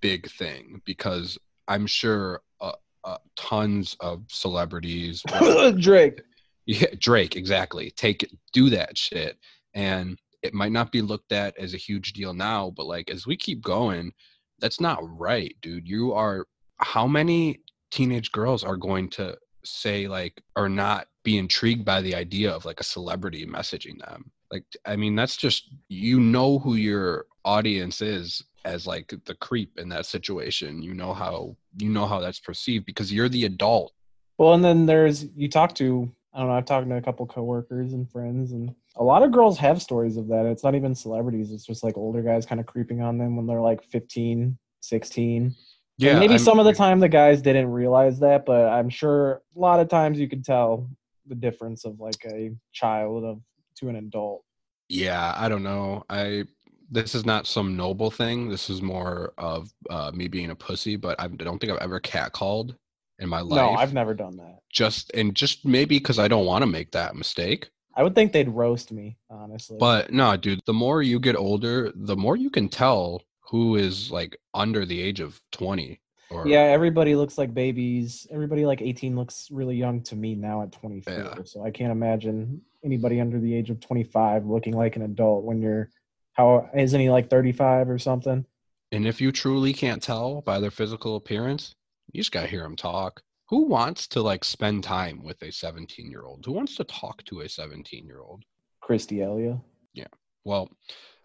big 0.00 0.30
thing 0.30 0.80
because 0.84 1.38
I'm 1.66 1.86
sure 1.86 2.42
uh, 2.60 2.72
uh, 3.04 3.18
tons 3.36 3.96
of 4.00 4.24
celebrities, 4.28 5.22
Drake. 5.78 6.22
Yeah, 6.68 6.88
Drake, 6.98 7.34
exactly, 7.34 7.90
take 7.92 8.22
it, 8.22 8.30
do 8.52 8.68
that 8.68 8.98
shit. 8.98 9.38
And 9.72 10.18
it 10.42 10.52
might 10.52 10.70
not 10.70 10.92
be 10.92 11.00
looked 11.00 11.32
at 11.32 11.56
as 11.56 11.72
a 11.72 11.78
huge 11.78 12.12
deal 12.12 12.34
now, 12.34 12.74
but 12.76 12.86
like 12.86 13.10
as 13.10 13.26
we 13.26 13.38
keep 13.38 13.62
going, 13.62 14.12
that's 14.58 14.78
not 14.78 15.00
right, 15.02 15.56
dude. 15.62 15.88
You 15.88 16.12
are, 16.12 16.46
how 16.76 17.06
many 17.06 17.60
teenage 17.90 18.32
girls 18.32 18.64
are 18.64 18.76
going 18.76 19.08
to 19.08 19.34
say 19.64 20.06
like 20.08 20.42
or 20.56 20.68
not 20.68 21.08
be 21.24 21.38
intrigued 21.38 21.86
by 21.86 22.02
the 22.02 22.14
idea 22.14 22.52
of 22.52 22.66
like 22.66 22.80
a 22.80 22.84
celebrity 22.84 23.46
messaging 23.46 23.98
them 23.98 24.30
like 24.52 24.64
i 24.86 24.94
mean 24.94 25.16
that's 25.16 25.36
just 25.36 25.70
you 25.88 26.20
know 26.20 26.58
who 26.58 26.74
your 26.74 27.26
audience 27.44 28.00
is 28.00 28.42
as 28.64 28.86
like 28.86 29.12
the 29.24 29.34
creep 29.34 29.78
in 29.78 29.88
that 29.88 30.06
situation 30.06 30.80
you 30.80 30.94
know 30.94 31.12
how 31.12 31.56
you 31.78 31.88
know 31.88 32.06
how 32.06 32.20
that's 32.20 32.40
perceived 32.40 32.86
because 32.86 33.12
you're 33.12 33.28
the 33.28 33.44
adult 33.44 33.92
Well, 34.38 34.54
and 34.54 34.64
then 34.64 34.86
there's 34.86 35.26
you 35.34 35.48
talk 35.48 35.74
to 35.76 36.10
I 36.34 36.38
don't 36.40 36.48
know. 36.48 36.54
I've 36.54 36.64
talked 36.66 36.88
to 36.88 36.94
a 36.96 37.02
couple 37.02 37.26
coworkers 37.26 37.92
and 37.94 38.08
friends, 38.10 38.52
and 38.52 38.74
a 38.96 39.02
lot 39.04 39.22
of 39.22 39.32
girls 39.32 39.58
have 39.58 39.80
stories 39.82 40.16
of 40.16 40.28
that. 40.28 40.46
It's 40.46 40.62
not 40.62 40.74
even 40.74 40.94
celebrities. 40.94 41.50
It's 41.52 41.64
just 41.64 41.82
like 41.82 41.96
older 41.96 42.22
guys 42.22 42.44
kind 42.46 42.60
of 42.60 42.66
creeping 42.66 43.00
on 43.00 43.18
them 43.18 43.36
when 43.36 43.46
they're 43.46 43.60
like 43.60 43.82
15, 43.84 44.58
16. 44.80 45.54
yeah 45.98 46.10
and 46.10 46.20
maybe 46.20 46.34
I'm- 46.34 46.38
some 46.38 46.58
of 46.58 46.64
the 46.66 46.72
time 46.74 47.00
the 47.00 47.08
guys 47.08 47.40
didn't 47.42 47.68
realize 47.70 48.18
that, 48.20 48.44
but 48.46 48.66
I'm 48.68 48.88
sure 48.90 49.42
a 49.56 49.58
lot 49.58 49.80
of 49.80 49.88
times 49.88 50.18
you 50.18 50.28
could 50.28 50.44
tell 50.44 50.88
the 51.26 51.34
difference 51.34 51.84
of 51.84 51.98
like 52.00 52.24
a 52.26 52.52
child 52.72 53.24
of 53.24 53.40
to 53.76 53.88
an 53.88 53.96
adult. 53.96 54.42
yeah 54.88 55.34
i 55.36 55.48
don't 55.48 55.62
know 55.62 56.02
i 56.08 56.42
this 56.90 57.14
is 57.14 57.24
not 57.26 57.46
some 57.46 57.76
noble 57.76 58.10
thing 58.10 58.48
this 58.48 58.70
is 58.70 58.80
more 58.80 59.34
of 59.38 59.70
uh, 59.90 60.10
me 60.14 60.26
being 60.26 60.50
a 60.50 60.54
pussy 60.54 60.96
but 60.96 61.14
i 61.20 61.28
don't 61.28 61.58
think 61.58 61.70
i've 61.70 61.78
ever 61.82 62.00
catcalled 62.00 62.74
in 63.18 63.28
my 63.28 63.40
life 63.40 63.56
No, 63.56 63.70
I've 63.70 63.94
never 63.94 64.14
done 64.14 64.36
that. 64.36 64.60
just 64.72 65.10
and 65.14 65.34
just 65.34 65.64
maybe 65.64 65.98
because 65.98 66.18
i 66.18 66.28
don't 66.28 66.46
want 66.46 66.62
to 66.62 66.66
make 66.66 66.92
that 66.92 67.16
mistake 67.16 67.70
I 67.96 68.04
would 68.04 68.14
think 68.14 68.30
they'd 68.32 68.48
roast 68.48 68.92
me, 68.92 69.16
honestly. 69.28 69.76
But 69.80 70.12
no, 70.12 70.36
dude, 70.36 70.60
the 70.66 70.72
more 70.72 71.02
you 71.02 71.18
get 71.18 71.34
older, 71.34 71.90
the 71.96 72.14
more 72.16 72.36
you 72.36 72.48
can 72.48 72.68
tell 72.68 73.24
who 73.50 73.74
is 73.74 74.12
like 74.12 74.36
under 74.54 74.84
the 74.86 75.02
age 75.02 75.18
of 75.18 75.40
20 75.50 76.00
or 76.30 76.46
yeah, 76.46 76.60
everybody 76.60 77.16
looks 77.16 77.36
like 77.38 77.52
babies. 77.52 78.24
Everybody 78.30 78.66
like 78.66 78.82
18 78.82 79.16
looks 79.16 79.48
really 79.50 79.74
young 79.74 80.00
to 80.02 80.14
me 80.14 80.36
now 80.36 80.62
at 80.62 80.70
24. 80.70 81.12
Yeah. 81.12 81.34
So 81.44 81.64
I 81.64 81.72
can't 81.72 81.90
imagine 81.90 82.60
anybody 82.84 83.20
under 83.20 83.40
the 83.40 83.52
age 83.52 83.68
of 83.68 83.80
25 83.80 84.46
looking 84.46 84.74
like 84.74 84.94
an 84.94 85.02
adult 85.02 85.42
when 85.42 85.60
you're 85.60 85.90
How 86.34 86.70
isn't 86.76 87.00
he 87.00 87.10
like 87.10 87.28
35 87.28 87.90
or 87.90 87.98
something? 87.98 88.44
And 88.92 89.08
if 89.08 89.20
you 89.20 89.32
truly 89.32 89.72
can't 89.72 90.00
tell 90.00 90.40
by 90.42 90.60
their 90.60 90.70
physical 90.70 91.16
appearance, 91.16 91.74
you 92.12 92.20
just 92.20 92.32
gotta 92.32 92.46
hear 92.48 92.62
them 92.62 92.76
talk. 92.76 93.22
Who 93.48 93.66
wants 93.66 94.06
to 94.08 94.22
like 94.22 94.44
spend 94.44 94.84
time 94.84 95.22
with 95.22 95.40
a 95.42 95.50
17 95.50 96.10
year 96.10 96.22
old? 96.22 96.44
Who 96.44 96.52
wants 96.52 96.76
to 96.76 96.84
talk 96.84 97.24
to 97.24 97.40
a 97.40 97.48
17 97.48 98.06
year 98.06 98.20
old? 98.20 98.44
Chris 98.80 99.06
D'Elia, 99.06 99.60
Yeah. 99.94 100.06
Well, 100.44 100.70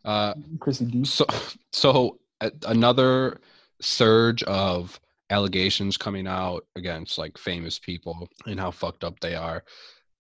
uh, 0.06 0.34
Chrissy 0.60 0.86
D. 0.86 1.06
so 1.06 1.26
so 1.72 2.20
another 2.66 3.40
surge 3.82 4.44
of 4.44 5.00
allegations 5.30 5.98
coming 5.98 6.28
out 6.28 6.66
against 6.76 7.18
like 7.18 7.38
famous 7.38 7.80
people 7.80 8.28
and 8.46 8.60
how 8.60 8.72
fucked 8.72 9.04
up 9.04 9.20
they 9.20 9.36
are. 9.36 9.64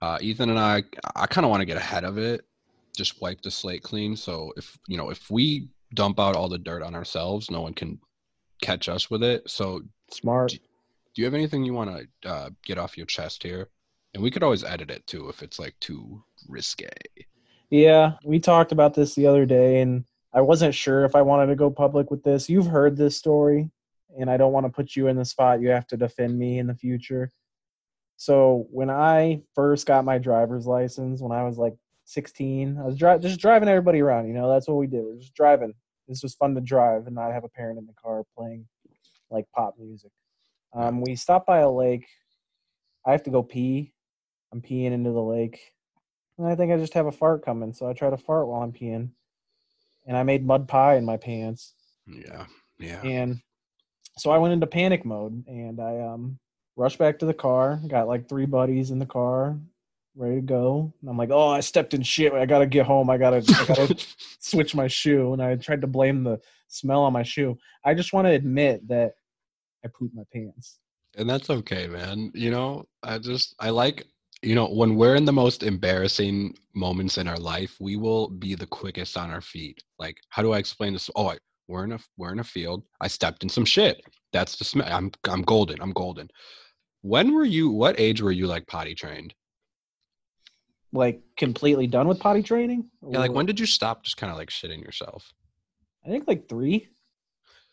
Uh, 0.02 0.18
Ethan 0.22 0.50
and 0.50 0.60
I, 0.60 0.84
I 1.16 1.28
kind 1.28 1.46
of 1.46 1.52
want 1.52 1.62
to 1.62 1.66
get 1.66 1.78
ahead 1.78 2.04
of 2.04 2.18
it, 2.18 2.46
just 2.96 3.22
wipe 3.22 3.42
the 3.42 3.52
slate 3.52 3.84
clean. 3.84 4.16
So 4.16 4.54
if 4.58 4.78
you 4.88 4.98
know, 4.98 5.10
if 5.10 5.30
we 5.30 5.70
dump 5.94 6.20
out 6.20 6.36
all 6.36 6.50
the 6.50 6.58
dirt 6.58 6.82
on 6.84 6.96
ourselves, 6.96 7.52
no 7.52 7.62
one 7.62 7.74
can 7.74 8.00
catch 8.62 8.90
us 8.90 9.10
with 9.10 9.24
it. 9.24 9.50
So 9.50 9.82
Smart. 10.14 10.52
do 10.52 11.22
you 11.22 11.26
have 11.26 11.34
anything 11.34 11.64
you 11.64 11.74
want 11.74 12.08
to 12.22 12.30
uh, 12.30 12.50
get 12.66 12.78
off 12.78 12.98
your 12.98 13.06
chest 13.06 13.44
here? 13.44 13.70
And 14.14 14.22
we 14.22 14.32
could 14.32 14.44
always 14.44 14.64
edit 14.64 14.92
it 14.92 15.06
too 15.08 15.30
if 15.30 15.42
it's 15.42 15.60
like 15.60 15.76
too 15.80 16.24
risque. 16.48 16.90
Yeah, 17.70 18.14
we 18.24 18.40
talked 18.40 18.72
about 18.72 18.94
this 18.94 19.16
the 19.16 19.26
other 19.26 19.46
day, 19.46 19.82
and 19.82 20.06
I 20.32 20.42
wasn't 20.42 20.76
sure 20.76 21.06
if 21.06 21.16
I 21.16 21.24
wanted 21.24 21.48
to 21.48 21.56
go 21.56 21.72
public 21.72 22.12
with 22.12 22.24
this. 22.24 22.50
You've 22.50 22.68
heard 22.68 22.96
this 22.96 23.18
story, 23.18 23.72
and 24.20 24.30
I 24.30 24.38
don't 24.38 24.54
want 24.54 24.68
to 24.68 24.72
put 24.72 24.96
you 24.96 25.08
in 25.08 25.18
the 25.18 25.26
spot. 25.26 25.62
You 25.62 25.70
have 25.70 25.88
to 25.88 25.98
defend 25.98 26.38
me 26.38 26.60
in 26.60 26.68
the 26.68 26.76
future. 26.76 27.32
So 28.18 28.68
when 28.70 28.92
I 28.92 29.42
first 29.56 29.88
got 29.88 30.06
my 30.06 30.20
driver's 30.20 30.68
license, 30.68 31.20
when 31.22 31.32
I 31.32 31.44
was 31.44 31.58
like 31.58 31.74
16, 32.06 32.78
I 32.78 32.84
was 32.84 32.96
dri- 32.96 33.20
just 33.20 33.40
driving 33.40 33.70
everybody 33.70 34.02
around. 34.02 34.28
You 34.28 34.34
know, 34.34 34.50
that's 34.50 34.68
what 34.68 34.78
we 34.78 34.88
did. 34.88 35.04
We 35.04 35.14
were 35.14 35.20
just 35.20 35.34
driving. 35.34 35.74
This 36.08 36.22
was 36.22 36.36
fun 36.36 36.54
to 36.56 36.62
drive 36.62 37.08
and 37.08 37.16
not 37.16 37.32
have 37.32 37.44
a 37.44 37.50
parent 37.50 37.80
in 37.80 37.88
the 37.88 37.94
car 37.94 38.24
playing 38.38 38.68
like 39.30 39.46
pop 39.56 39.76
music. 39.80 40.12
Um, 40.74 41.02
we 41.02 41.16
stopped 41.16 41.48
by 41.48 41.60
a 41.60 41.70
lake. 41.70 42.08
I 43.06 43.12
have 43.12 43.24
to 43.24 43.30
go 43.30 43.44
pee. 43.44 43.94
I'm 44.52 44.62
peeing 44.62 44.92
into 44.92 45.12
the 45.12 45.22
lake. 45.22 45.60
And 46.38 46.48
I 46.48 46.56
think 46.56 46.72
I 46.72 46.78
just 46.78 46.94
have 46.94 47.06
a 47.06 47.12
fart 47.12 47.46
coming, 47.46 47.74
so 47.74 47.88
I 47.88 47.94
try 47.94 48.10
to 48.10 48.18
fart 48.18 48.48
while 48.48 48.62
I'm 48.62 48.72
peeing. 48.72 49.10
And 50.06 50.18
I 50.18 50.24
made 50.24 50.46
mud 50.46 50.68
pie 50.68 50.96
in 50.96 51.06
my 51.06 51.18
pants. 51.18 51.74
Yeah, 52.08 52.46
yeah. 52.80 53.02
And 53.02 53.40
so 54.18 54.32
I 54.32 54.38
went 54.38 54.54
into 54.54 54.68
panic 54.68 55.06
mode 55.06 55.46
and 55.48 55.80
I 55.80 56.00
um 56.02 56.40
rushed 56.76 57.00
back 57.00 57.20
to 57.20 57.26
the 57.26 57.34
car, 57.34 57.80
got 57.88 58.08
like 58.08 58.28
three 58.28 58.46
buddies 58.46 58.92
in 58.92 59.00
the 59.00 59.06
car, 59.06 59.58
ready 60.16 60.36
to 60.36 60.42
go. 60.42 60.94
And 61.02 61.10
I'm 61.10 61.18
like, 61.18 61.30
oh, 61.32 61.50
I 61.50 61.60
stepped 61.60 61.94
in 61.94 62.02
shit. 62.04 62.34
I 62.34 62.46
gotta 62.46 62.66
get 62.68 62.86
home. 62.86 63.10
I 63.10 63.18
gotta 63.18 63.38
I 63.38 63.66
gotta 63.66 63.96
switch 64.40 64.76
my 64.76 64.88
shoe. 64.88 65.34
And 65.34 65.42
I 65.42 65.56
tried 65.56 65.82
to 65.82 65.88
blame 65.88 66.24
the 66.24 66.40
smell 66.68 67.04
on 67.04 67.14
my 67.14 67.24
shoe. 67.24 67.58
I 67.86 67.94
just 67.94 68.14
want 68.14 68.26
to 68.28 68.32
admit 68.32 68.88
that 68.88 69.14
I 69.86 69.90
pooped 69.90 70.16
my 70.16 70.24
pants. 70.32 70.80
and 71.18 71.30
that's 71.30 71.50
okay 71.50 71.88
man 71.88 72.32
you 72.34 72.50
know 72.50 72.84
i 73.04 73.18
just 73.20 73.54
i 73.60 73.70
like 73.70 74.06
you 74.42 74.56
know 74.56 74.68
when 74.68 74.96
we're 74.96 75.16
in 75.16 75.26
the 75.26 75.32
most 75.44 75.62
embarrassing 75.64 76.56
moments 76.74 77.18
in 77.18 77.28
our 77.28 77.38
life 77.38 77.78
we 77.80 77.96
will 77.98 78.30
be 78.30 78.56
the 78.56 78.66
quickest 78.66 79.18
on 79.18 79.30
our 79.30 79.42
feet 79.42 79.78
like 80.00 80.18
how 80.30 80.42
do 80.42 80.54
i 80.54 80.58
explain 80.58 80.94
this 80.94 81.10
oh 81.16 81.28
I, 81.30 81.38
we're 81.68 81.84
in 81.84 81.92
a 81.94 82.00
we're 82.18 82.34
in 82.34 82.40
a 82.40 82.44
field 82.44 82.84
i 83.02 83.08
stepped 83.08 83.44
in 83.44 83.50
some 83.50 83.66
shit 83.66 84.02
that's 84.32 84.56
the 84.56 84.64
smell 84.64 84.88
i'm 84.90 85.12
i'm 85.30 85.44
golden 85.44 85.80
i'm 85.82 85.94
golden 85.94 86.28
when 87.02 87.34
were 87.34 87.46
you 87.46 87.70
what 87.70 88.00
age 88.00 88.22
were 88.22 88.32
you 88.32 88.48
like 88.48 88.66
potty 88.68 88.96
trained 88.96 89.34
Like 90.94 91.22
completely 91.38 91.88
done 91.88 92.08
with 92.08 92.20
potty 92.20 92.44
training. 92.44 92.86
yeah 93.10 93.20
like 93.20 93.34
when 93.34 93.46
did 93.46 93.60
you 93.60 93.66
stop 93.66 94.04
just 94.04 94.16
kind 94.18 94.32
of 94.32 94.38
like 94.38 94.50
shitting 94.50 94.82
yourself 94.84 95.34
I 96.06 96.10
think 96.10 96.28
like 96.28 96.48
three. 96.50 96.90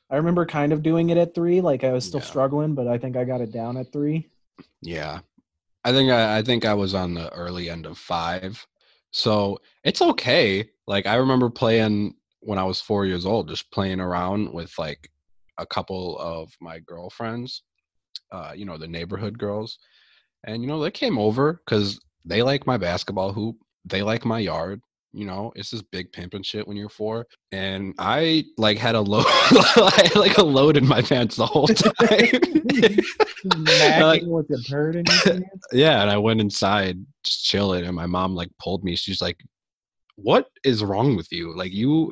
I 0.09 0.17
remember 0.17 0.47
kind 0.47 0.73
of 0.73 0.83
doing 0.83 1.11
it 1.11 1.19
at 1.19 1.35
three. 1.35 1.61
Like 1.61 1.85
I 1.85 1.93
was 1.93 2.05
still 2.05 2.21
Yeah. 2.21 2.27
struggling, 2.27 2.75
but 2.75 2.87
I 2.89 2.97
think 2.99 3.17
I 3.17 3.25
got 3.25 3.41
it 3.41 3.53
down 3.53 3.77
at 3.77 3.93
three. 3.93 4.29
Yeah. 4.83 5.21
I 5.85 5.93
think 5.93 6.11
I, 6.11 6.39
I 6.39 6.43
think 6.43 6.65
I 6.65 6.75
was 6.75 6.95
on 6.95 7.15
the 7.15 7.29
early 7.33 7.71
end 7.71 7.87
of 7.87 7.99
five. 7.99 8.65
So 9.11 9.59
it's 9.85 10.03
okay. 10.03 10.69
Like 10.87 11.07
I 11.07 11.17
remember 11.17 11.51
playing 11.51 12.15
when 12.41 12.59
I 12.59 12.65
was 12.65 12.81
four 12.81 13.05
years 13.05 13.27
old, 13.27 13.49
just 13.49 13.71
playing 13.71 14.01
around 14.01 14.53
with 14.53 14.73
like 14.79 15.11
a 15.59 15.67
couple 15.67 16.19
of 16.19 16.53
my 16.61 16.79
girlfriends, 16.81 17.63
uh, 18.33 18.53
you 18.55 18.65
know, 18.65 18.79
the 18.79 18.87
neighborhood 18.89 19.39
girls. 19.39 19.79
And 20.45 20.63
you 20.63 20.69
know, 20.69 20.81
they 20.81 20.91
came 20.91 21.19
over 21.19 21.61
because 21.65 21.99
they 22.25 22.43
like 22.43 22.67
my 22.67 22.77
basketball 22.77 23.33
hoop. 23.33 23.57
They 23.85 24.03
like 24.03 24.25
my 24.25 24.39
yard. 24.39 24.83
You 25.13 25.27
know, 25.27 25.53
it's 25.57 25.71
this 25.71 25.83
big 25.83 26.13
pimping 26.13 26.45
shit 26.45 26.69
when 26.69 26.77
you're 26.77 26.89
four. 26.89 27.27
And 27.51 27.95
I 27.99 28.45
like 28.59 28.79
had 28.79 28.95
a 28.95 29.01
load 29.01 29.27
had 29.27 30.15
like 30.17 30.39
a 30.39 30.45
load 30.45 30.77
in 30.77 30.87
my 30.87 31.03
pants 31.03 31.35
the 31.37 31.47
whole 31.47 31.67
time. 31.67 31.95
Like- 34.01 34.23
with 34.25 34.49
the 34.49 34.63
turd 34.69 34.97
in 34.97 35.05
your 35.07 35.41
pants. 35.41 35.65
yeah 35.73 36.03
and 36.03 36.11
i 36.11 36.17
went 36.17 36.41
inside 36.41 36.99
just 37.25 37.45
chilling 37.45 37.85
and 37.85 37.97
my 37.97 38.07
mom 38.07 38.35
like 38.35 38.51
pulled 38.59 38.85
me 38.85 38.95
she's 38.95 39.23
like 39.23 39.39
what 40.17 40.49
is 40.65 40.85
wrong 40.85 41.17
with 41.17 41.31
you 41.33 41.57
like 41.57 41.73
you 41.73 42.11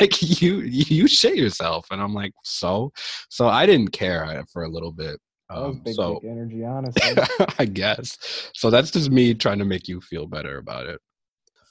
like 0.00 0.40
you 0.40 0.60
you 0.60 1.06
shit 1.06 1.36
yourself 1.36 1.86
and 1.90 2.00
i'm 2.00 2.14
like 2.14 2.32
so 2.44 2.90
so 3.28 3.48
i 3.48 3.66
didn't 3.66 3.90
care 3.90 4.24
uh, 4.24 4.42
for 4.50 4.64
a 4.64 4.68
little 4.68 4.92
bit 4.92 5.18
That 5.48 5.60
was 5.60 5.76
um, 5.76 5.82
big 5.84 5.94
so 5.94 6.20
dick 6.20 6.30
energy, 6.30 6.64
honestly. 6.66 7.22
i 7.58 7.64
guess 7.64 8.50
so 8.54 8.68
that's 8.70 8.90
just 8.90 9.10
me 9.10 9.32
trying 9.32 9.58
to 9.58 9.64
make 9.64 9.88
you 9.88 10.00
feel 10.00 10.26
better 10.26 10.58
about 10.58 10.86
it 10.86 11.00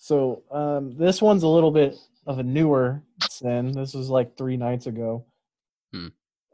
so 0.07 0.41
um, 0.51 0.95
this 0.97 1.21
one's 1.21 1.43
a 1.43 1.49
little 1.49 1.69
bit 1.69 1.97
of 2.27 2.39
a 2.39 2.43
newer 2.43 3.03
sin. 3.29 3.73
This 3.73 3.93
was 3.93 4.09
like 4.09 4.37
three 4.37 4.55
nights 4.55 4.87
ago. 4.87 5.25
Hmm. 5.93 6.07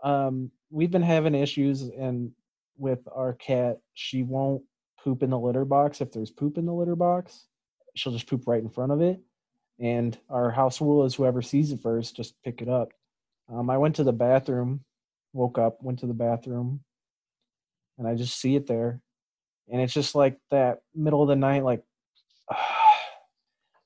Um, 0.04 0.52
we've 0.72 0.90
been 0.90 1.04
having 1.04 1.36
issues 1.36 1.84
and 1.84 2.32
with 2.78 3.00
our 3.14 3.34
cat. 3.34 3.78
She 3.94 4.24
won't 4.24 4.64
poop 5.04 5.22
in 5.22 5.30
the 5.30 5.38
litter 5.38 5.66
box 5.66 6.02
if 6.02 6.12
there's 6.12 6.32
poop 6.32 6.58
in 6.58 6.66
the 6.66 6.74
litter 6.74 6.96
box. 6.96 7.46
She'll 7.96 8.14
just 8.14 8.26
poop 8.26 8.48
right 8.48 8.64
in 8.64 8.70
front 8.70 8.92
of 8.92 9.02
it. 9.02 9.20
And 9.80 10.18
our 10.30 10.50
house 10.50 10.82
rule 10.82 11.04
is 11.04 11.14
whoever 11.14 11.44
sees 11.44 11.72
it 11.72 11.82
first, 11.82 12.16
just 12.16 12.34
pick 12.44 12.60
it 12.60 12.70
up. 12.70 12.92
Um, 13.54 13.70
I 13.70 13.78
went 13.78 13.96
to 13.98 14.04
the 14.04 14.14
bathroom, 14.14 14.84
woke 15.34 15.60
up, 15.60 15.78
went 15.84 16.00
to 16.00 16.08
the 16.08 16.14
bathroom, 16.16 16.80
and 17.98 18.08
I 18.08 18.16
just 18.16 18.40
see 18.40 18.56
it 18.56 18.68
there. 18.68 19.02
And 19.72 19.82
it's 19.82 19.94
just 19.94 20.16
like 20.16 20.38
that 20.52 20.82
middle 20.94 21.22
of 21.22 21.30
the 21.30 21.36
night, 21.36 21.64
like, 21.64 21.84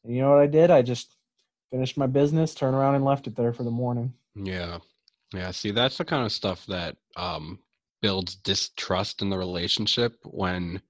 and 0.04 0.16
you 0.16 0.22
know 0.22 0.30
what 0.32 0.40
I 0.40 0.48
did? 0.48 0.72
I 0.72 0.82
just 0.82 1.16
finished 1.72 1.98
my 1.98 2.08
business, 2.08 2.56
turned 2.56 2.76
around, 2.76 2.96
and 2.96 3.06
left 3.06 3.28
it 3.28 3.36
there 3.36 3.54
for 3.54 3.64
the 3.64 3.72
morning. 3.72 4.14
yeah 4.36 4.78
yeah 5.34 5.52
see 5.52 5.72
that's 5.72 5.98
the 5.98 6.06
kind 6.06 6.26
of 6.26 6.32
stuff 6.32 6.66
that 6.68 6.96
um 7.18 7.60
builds 8.02 8.36
distrust 8.36 9.22
in 9.22 9.30
the 9.30 9.38
relationship 9.38 10.16
when 10.24 10.82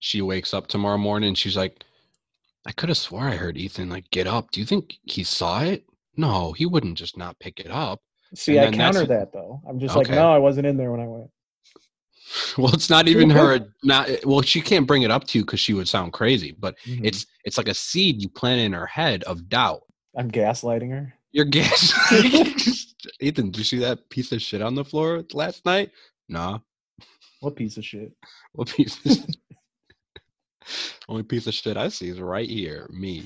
she 0.00 0.20
wakes 0.22 0.52
up 0.52 0.66
tomorrow 0.66 0.98
morning 0.98 1.28
and 1.28 1.38
she's 1.38 1.56
like 1.56 1.84
i 2.66 2.72
could 2.72 2.88
have 2.88 2.98
swore 2.98 3.22
i 3.28 3.36
heard 3.36 3.56
ethan 3.56 3.88
like 3.88 4.10
get 4.10 4.26
up 4.26 4.50
do 4.50 4.58
you 4.58 4.66
think 4.66 4.94
he 5.04 5.22
saw 5.22 5.62
it 5.62 5.84
no 6.16 6.52
he 6.52 6.66
wouldn't 6.66 6.98
just 6.98 7.16
not 7.16 7.38
pick 7.38 7.60
it 7.60 7.70
up 7.70 8.00
See, 8.34 8.58
I 8.58 8.70
counter 8.70 9.06
that 9.06 9.32
though. 9.32 9.62
I'm 9.68 9.78
just 9.78 9.94
like, 9.94 10.10
no, 10.10 10.32
I 10.32 10.38
wasn't 10.38 10.66
in 10.66 10.76
there 10.76 10.90
when 10.90 11.00
I 11.00 11.06
went. 11.06 11.30
well 12.58 12.72
it's 12.74 12.90
not 12.90 13.08
even 13.08 13.30
her 13.30 13.60
not 13.82 14.08
well 14.24 14.42
she 14.42 14.60
can't 14.60 14.86
bring 14.86 15.02
it 15.02 15.10
up 15.10 15.24
to 15.24 15.38
you 15.38 15.44
because 15.44 15.60
she 15.60 15.74
would 15.74 15.88
sound 15.88 16.12
crazy 16.12 16.54
but 16.58 16.76
Mhm. 16.86 17.00
it's 17.04 17.26
it's 17.44 17.56
like 17.58 17.68
a 17.68 17.74
seed 17.74 18.20
you 18.22 18.28
plant 18.28 18.60
in 18.60 18.72
her 18.72 18.86
head 18.86 19.22
of 19.24 19.48
doubt 19.48 19.82
I'm 20.18 20.30
gaslighting 20.30 20.90
her. 20.90 21.14
you're 21.32 21.44
gas 21.44 21.92
ethan 23.20 23.50
did 23.50 23.58
you 23.58 23.64
see 23.64 23.78
that 23.78 24.08
piece 24.10 24.32
of 24.32 24.40
shit 24.42 24.62
on 24.62 24.74
the 24.74 24.84
floor 24.84 25.22
last 25.32 25.64
night 25.66 25.90
nah 26.28 26.58
What 27.40 27.54
piece 27.56 27.76
of 27.76 27.84
shit? 27.84 28.12
what 28.52 28.68
piece 28.68 28.96
of 29.04 29.12
shit? 29.12 29.36
only 31.08 31.22
piece 31.22 31.46
of 31.46 31.54
shit 31.54 31.76
i 31.76 31.88
see 31.88 32.08
is 32.08 32.20
right 32.20 32.48
here 32.50 32.88
me 32.92 33.24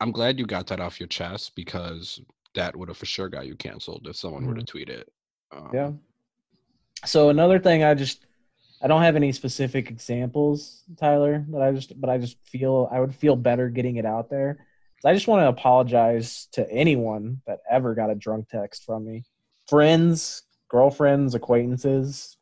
i'm 0.00 0.12
glad 0.12 0.38
you 0.38 0.46
got 0.46 0.66
that 0.68 0.80
off 0.80 0.98
your 1.00 1.08
chest 1.08 1.52
because 1.56 2.20
that 2.54 2.74
would 2.76 2.88
have 2.88 2.96
for 2.96 3.06
sure 3.06 3.28
got 3.28 3.46
you 3.46 3.56
canceled 3.56 4.06
if 4.08 4.16
someone 4.16 4.46
were 4.46 4.54
to 4.54 4.64
tweet 4.64 4.88
it 4.88 5.08
um, 5.54 5.70
Yeah. 5.74 5.90
So 7.04 7.30
another 7.30 7.58
thing, 7.58 7.82
I 7.84 7.94
just 7.94 8.26
I 8.82 8.88
don't 8.88 9.02
have 9.02 9.16
any 9.16 9.32
specific 9.32 9.90
examples, 9.90 10.82
Tyler, 10.98 11.44
but 11.48 11.62
I 11.62 11.72
just 11.72 12.00
but 12.00 12.10
I 12.10 12.18
just 12.18 12.36
feel 12.44 12.88
I 12.92 13.00
would 13.00 13.14
feel 13.14 13.36
better 13.36 13.68
getting 13.68 13.96
it 13.96 14.06
out 14.06 14.30
there. 14.30 14.66
So 15.00 15.08
I 15.08 15.14
just 15.14 15.26
want 15.26 15.42
to 15.42 15.48
apologize 15.48 16.48
to 16.52 16.70
anyone 16.70 17.40
that 17.46 17.60
ever 17.68 17.94
got 17.94 18.10
a 18.10 18.14
drunk 18.14 18.48
text 18.48 18.84
from 18.84 19.04
me. 19.04 19.24
Friends, 19.68 20.42
girlfriends, 20.68 21.34
acquaintances. 21.34 22.36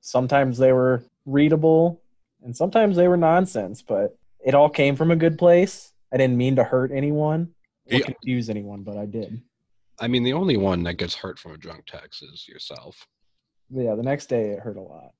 Sometimes 0.00 0.58
they 0.58 0.72
were 0.72 1.02
readable 1.26 2.00
and 2.44 2.56
sometimes 2.56 2.96
they 2.96 3.08
were 3.08 3.16
nonsense, 3.16 3.82
but 3.82 4.16
it 4.44 4.54
all 4.54 4.70
came 4.70 4.94
from 4.94 5.10
a 5.10 5.16
good 5.16 5.36
place. 5.38 5.92
I 6.12 6.16
didn't 6.16 6.36
mean 6.36 6.56
to 6.56 6.64
hurt 6.64 6.92
anyone 6.92 7.52
or 7.90 7.98
Yeah. 7.98 8.04
confuse 8.04 8.48
anyone, 8.48 8.82
but 8.84 8.96
I 8.96 9.06
did. 9.06 9.42
i 10.00 10.06
mean 10.06 10.22
the 10.22 10.32
only 10.32 10.56
one 10.56 10.84
that 10.84 10.94
gets 10.94 11.16
hurt 11.16 11.38
from 11.40 11.52
a 11.52 11.56
drunk 11.56 11.84
text 11.86 12.22
is 12.22 12.46
yourself 12.46 13.04
yeah, 13.70 13.94
the 13.94 14.02
next 14.02 14.26
day 14.26 14.50
it 14.50 14.60
hurt 14.60 14.76
a 14.76 14.82
lot. 14.82 15.12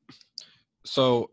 So 0.84 1.30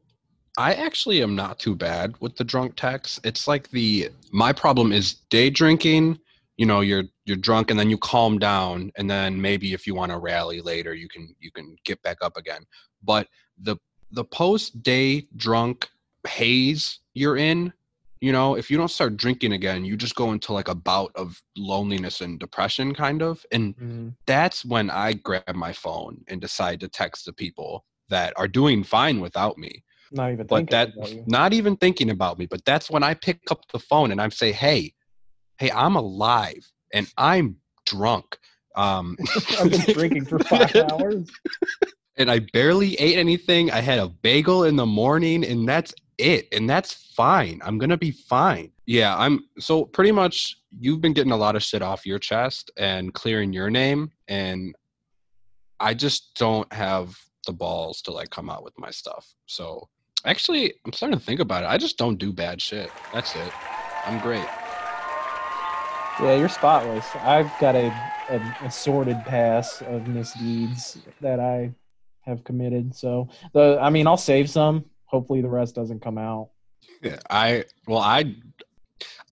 I 0.58 0.74
actually 0.74 1.22
am 1.22 1.36
not 1.36 1.60
too 1.60 1.76
bad 1.76 2.16
with 2.20 2.36
the 2.36 2.44
drunk 2.44 2.76
texts. 2.76 3.20
It's 3.24 3.48
like 3.48 3.70
the 3.70 4.10
my 4.32 4.54
problem 4.54 4.92
is 4.92 5.16
day 5.30 5.50
drinking 5.50 6.20
you 6.58 6.66
know 6.66 6.82
you're 6.82 7.04
you're 7.26 7.38
drunk 7.38 7.70
and 7.70 7.80
then 7.80 7.90
you 7.90 7.98
calm 7.98 8.40
down 8.40 8.92
and 8.98 9.10
then 9.10 9.40
maybe 9.40 9.74
if 9.74 9.86
you 9.86 9.96
want 9.96 10.12
to 10.12 10.18
rally 10.18 10.62
later 10.62 10.94
you 10.94 11.08
can 11.08 11.36
you 11.40 11.52
can 11.52 11.76
get 11.84 12.02
back 12.02 12.18
up 12.22 12.38
again 12.38 12.64
but 13.04 13.28
the 13.62 13.76
the 14.12 14.24
post 14.24 14.82
day 14.84 15.28
drunk 15.36 15.90
haze 16.28 17.00
you're 17.14 17.38
in 17.38 17.72
you 18.26 18.32
know 18.32 18.56
if 18.56 18.72
you 18.72 18.78
don't 18.78 18.90
start 18.90 19.16
drinking 19.18 19.54
again 19.54 19.86
you 19.86 19.96
just 19.96 20.16
go 20.16 20.32
into 20.32 20.52
like 20.52 20.68
a 20.68 20.74
bout 20.74 21.12
of 21.16 21.40
loneliness 21.56 22.22
and 22.22 22.40
depression 22.40 22.92
kind 22.96 23.22
of 23.22 23.46
and 23.52 23.76
Mhm. 23.76 24.16
that's 24.26 24.66
when 24.66 24.90
i 24.90 25.14
grab 25.14 25.54
my 25.54 25.72
phone 25.72 26.24
and 26.28 26.42
decide 26.42 26.80
to 26.80 26.88
text 26.88 27.26
the 27.26 27.34
people 27.34 27.86
that 28.10 28.34
are 28.36 28.48
doing 28.48 28.84
fine 28.84 29.20
without 29.22 29.60
me 29.60 29.84
Not 30.12 30.32
even 30.32 30.48
but 30.48 30.58
thinking 30.58 30.72
that 30.76 30.90
about 30.98 31.12
you. 31.14 31.24
not 31.28 31.54
even 31.54 31.78
thinking 31.78 32.10
about 32.10 32.40
me 32.40 32.48
but 32.48 32.66
that's 32.66 32.90
when 32.90 33.04
i 33.04 33.14
pick 33.14 33.42
up 33.52 33.62
the 33.72 33.80
phone 33.80 34.10
and 34.12 34.20
i 34.20 34.28
say 34.30 34.52
hey 34.52 34.92
hey 35.60 35.70
i'm 35.72 35.96
alive 35.96 36.64
and 36.96 37.06
i'm 37.18 37.58
drunk 37.86 38.40
um 38.76 39.16
I've 39.60 39.70
been 39.70 39.82
drinking 40.00 40.26
for 40.26 40.40
five 40.40 40.76
hours. 40.92 41.30
and 42.18 42.32
i 42.32 42.40
barely 42.58 42.96
ate 42.96 43.18
anything 43.20 43.70
i 43.70 43.82
had 43.82 44.00
a 44.00 44.08
bagel 44.08 44.64
in 44.64 44.76
the 44.78 44.86
morning 45.02 45.46
and 45.46 45.70
that's 45.70 45.94
it 46.18 46.48
and 46.52 46.70
that's 46.70 46.94
fine 46.94 47.62
i'm 47.64 47.78
gonna 47.78 47.98
be 47.98 48.12
fine 48.12 48.72
yeah 48.86 49.18
i'm 49.18 49.42
so 49.60 49.86
pretty 49.86 50.12
much 50.12 50.58
you've 50.80 51.02
been 51.02 51.14
getting 51.14 51.32
a 51.32 51.38
lot 51.38 51.56
of 51.56 51.64
shit 51.64 51.82
off 51.82 52.06
your 52.06 52.20
chest 52.20 52.72
and 52.78 53.14
clearing 53.14 53.52
your 53.54 53.70
name 53.70 54.10
and 54.28 54.76
i 55.80 55.94
just 55.94 56.36
don't 56.36 56.72
have 56.74 57.18
the 57.48 57.54
balls 57.54 58.02
to 58.02 58.12
like 58.12 58.30
come 58.30 58.50
out 58.50 58.64
with 58.64 58.78
my 58.78 58.90
stuff 58.90 59.34
so 59.46 59.88
actually 60.26 60.74
i'm 60.86 60.94
starting 60.94 61.18
to 61.18 61.24
think 61.26 61.40
about 61.40 61.64
it 61.64 61.68
i 61.68 61.78
just 61.78 61.98
don't 61.98 62.18
do 62.18 62.32
bad 62.34 62.62
shit 62.62 62.94
that's 63.12 63.36
it 63.36 63.54
i'm 64.04 64.20
great 64.20 64.52
Yeah, 66.18 66.34
you're 66.34 66.48
spotless. 66.48 67.16
I've 67.22 67.58
got 67.58 67.76
a, 67.76 67.94
a, 68.30 68.42
a 68.62 68.70
sordid 68.72 69.26
past 69.26 69.82
of 69.82 70.08
misdeeds 70.08 70.98
that 71.20 71.40
I 71.40 71.74
have 72.22 72.44
committed. 72.44 72.96
So 72.96 73.28
the 73.54 73.78
I 73.82 73.90
mean, 73.90 74.08
I'll 74.08 74.18
save 74.18 74.50
some. 74.50 74.86
Hopefully, 75.16 75.42
the 75.42 75.48
rest 75.50 75.76
doesn't 75.76 76.02
come 76.02 76.18
out. 76.18 76.50
Yeah, 77.02 77.20
I 77.30 77.64
well, 77.88 78.00
I 78.00 78.36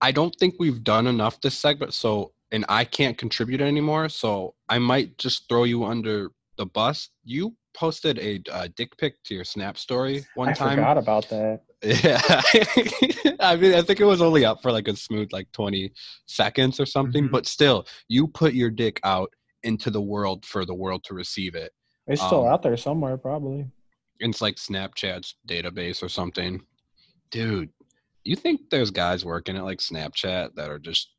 I 0.00 0.12
don't 0.12 0.34
think 0.40 0.54
we've 0.58 0.82
done 0.82 1.06
enough 1.06 1.42
this 1.42 1.58
segment, 1.58 1.92
so 1.92 2.32
and 2.50 2.64
I 2.70 2.84
can't 2.86 3.18
contribute 3.18 3.60
anymore, 3.60 4.08
so 4.08 4.54
I 4.66 4.78
might 4.78 5.18
just 5.18 5.46
throw 5.46 5.64
you 5.64 5.84
under 5.84 6.30
the 6.56 6.64
bus. 6.64 7.10
You 7.22 7.54
posted 7.76 8.18
a 8.18 8.40
uh, 8.50 8.68
dick 8.76 8.96
pic 8.96 9.22
to 9.24 9.34
your 9.34 9.44
Snap 9.44 9.76
story 9.76 10.24
one 10.36 10.48
I 10.48 10.52
time. 10.54 10.68
I 10.70 10.74
forgot 10.76 10.98
about 10.98 11.28
that. 11.28 11.60
Yeah, 11.84 12.22
I 13.40 13.56
mean, 13.56 13.74
I 13.74 13.82
think 13.82 14.00
it 14.00 14.06
was 14.06 14.22
only 14.22 14.46
up 14.46 14.62
for 14.62 14.72
like 14.72 14.88
a 14.88 14.96
smooth 14.96 15.30
like 15.34 15.52
twenty 15.52 15.92
seconds 16.26 16.80
or 16.80 16.86
something, 16.86 17.24
Mhm. 17.28 17.30
but 17.30 17.46
still, 17.46 17.84
you 18.08 18.26
put 18.26 18.54
your 18.54 18.70
dick 18.70 19.00
out 19.04 19.28
into 19.62 19.90
the 19.90 20.00
world 20.00 20.46
for 20.46 20.64
the 20.64 20.72
world 20.74 21.04
to 21.04 21.12
receive 21.14 21.54
it. 21.54 21.72
It's 22.06 22.22
still 22.22 22.46
Um, 22.46 22.52
out 22.52 22.62
there 22.62 22.78
somewhere, 22.78 23.18
probably. 23.18 23.66
It's 24.20 24.40
like 24.40 24.56
Snapchat's 24.56 25.34
database 25.48 26.02
or 26.02 26.08
something. 26.08 26.62
Dude, 27.30 27.70
you 28.24 28.36
think 28.36 28.70
there's 28.70 28.90
guys 28.90 29.24
working 29.24 29.56
at 29.56 29.64
like 29.64 29.78
Snapchat 29.78 30.54
that 30.54 30.70
are 30.70 30.78
just 30.78 31.10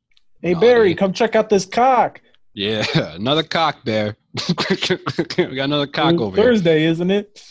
Hey 0.42 0.52
naughty? 0.52 0.66
Barry, 0.66 0.94
come 0.94 1.12
check 1.12 1.34
out 1.34 1.48
this 1.48 1.64
cock. 1.64 2.20
Yeah, 2.54 2.84
another 3.14 3.42
cock 3.42 3.78
there. 3.84 4.16
we 4.68 5.56
got 5.56 5.64
another 5.64 5.86
cock 5.86 6.14
over 6.14 6.36
here. 6.36 6.46
Thursday, 6.46 6.84
isn't 6.84 7.10
it? 7.10 7.42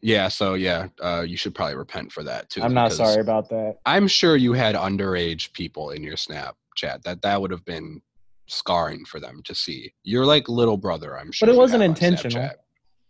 Yeah, 0.00 0.28
so 0.28 0.54
yeah, 0.54 0.88
uh, 1.00 1.24
you 1.26 1.36
should 1.36 1.54
probably 1.54 1.76
repent 1.76 2.10
for 2.10 2.24
that 2.24 2.50
too. 2.50 2.62
I'm 2.62 2.74
not 2.74 2.92
sorry 2.92 3.20
about 3.20 3.48
that. 3.50 3.76
I'm 3.86 4.08
sure 4.08 4.36
you 4.36 4.52
had 4.52 4.74
underage 4.74 5.52
people 5.52 5.90
in 5.90 6.02
your 6.02 6.16
Snapchat. 6.16 7.02
That 7.04 7.22
that 7.22 7.40
would 7.40 7.52
have 7.52 7.64
been 7.64 8.02
scarring 8.48 9.04
for 9.04 9.20
them 9.20 9.42
to 9.44 9.54
see. 9.54 9.92
You're 10.02 10.26
like 10.26 10.48
little 10.48 10.76
brother, 10.76 11.16
I'm 11.16 11.30
sure. 11.30 11.46
But 11.46 11.54
it 11.54 11.58
wasn't 11.58 11.84
intentional. 11.84 12.42
Snapchat. 12.42 12.54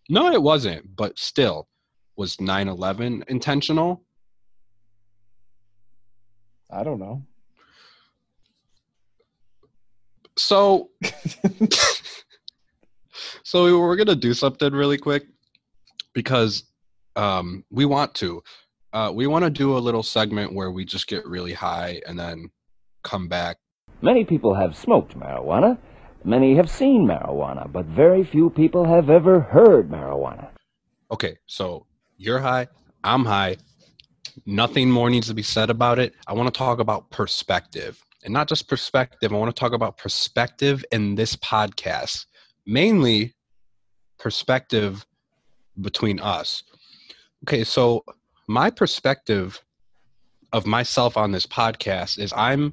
No, 0.08 0.32
it 0.32 0.42
wasn't. 0.42 0.96
But 0.96 1.18
still, 1.18 1.68
was 2.16 2.36
9/11 2.36 3.24
intentional? 3.28 4.04
I 6.70 6.82
don't 6.82 6.98
know. 6.98 7.22
So, 10.38 10.90
so 13.44 13.78
we're 13.78 13.96
gonna 13.96 14.16
do 14.16 14.32
something 14.32 14.72
really 14.72 14.96
quick 14.98 15.26
because 16.14 16.64
um, 17.16 17.64
we 17.70 17.84
want 17.84 18.14
to. 18.16 18.42
Uh, 18.92 19.10
we 19.14 19.26
want 19.26 19.42
to 19.44 19.50
do 19.50 19.76
a 19.76 19.80
little 19.80 20.02
segment 20.02 20.52
where 20.54 20.70
we 20.70 20.84
just 20.84 21.06
get 21.06 21.26
really 21.26 21.54
high 21.54 22.00
and 22.06 22.18
then 22.18 22.50
come 23.02 23.26
back. 23.26 23.56
Many 24.02 24.24
people 24.24 24.54
have 24.54 24.76
smoked 24.76 25.18
marijuana. 25.18 25.78
Many 26.24 26.54
have 26.54 26.70
seen 26.70 27.06
marijuana, 27.06 27.70
but 27.70 27.86
very 27.86 28.24
few 28.24 28.50
people 28.50 28.84
have 28.84 29.10
ever 29.10 29.40
heard 29.40 29.90
marijuana. 29.90 30.48
Okay, 31.10 31.36
so 31.46 31.86
you're 32.16 32.38
high, 32.38 32.68
I'm 33.02 33.24
high. 33.24 33.56
Nothing 34.46 34.90
more 34.90 35.10
needs 35.10 35.26
to 35.26 35.34
be 35.34 35.42
said 35.42 35.68
about 35.68 35.98
it. 35.98 36.14
I 36.26 36.32
want 36.32 36.52
to 36.52 36.56
talk 36.56 36.78
about 36.78 37.10
perspective. 37.10 38.02
And 38.24 38.32
not 38.32 38.48
just 38.48 38.68
perspective, 38.68 39.32
I 39.32 39.36
want 39.36 39.54
to 39.54 39.60
talk 39.60 39.72
about 39.72 39.98
perspective 39.98 40.84
in 40.92 41.16
this 41.16 41.36
podcast. 41.36 42.26
Mainly 42.66 43.34
perspective 44.18 45.04
between 45.80 46.20
us. 46.20 46.62
Okay, 47.44 47.64
so 47.64 48.04
my 48.46 48.70
perspective 48.70 49.60
of 50.52 50.66
myself 50.66 51.16
on 51.16 51.32
this 51.32 51.46
podcast 51.46 52.18
is 52.18 52.32
I'm 52.36 52.72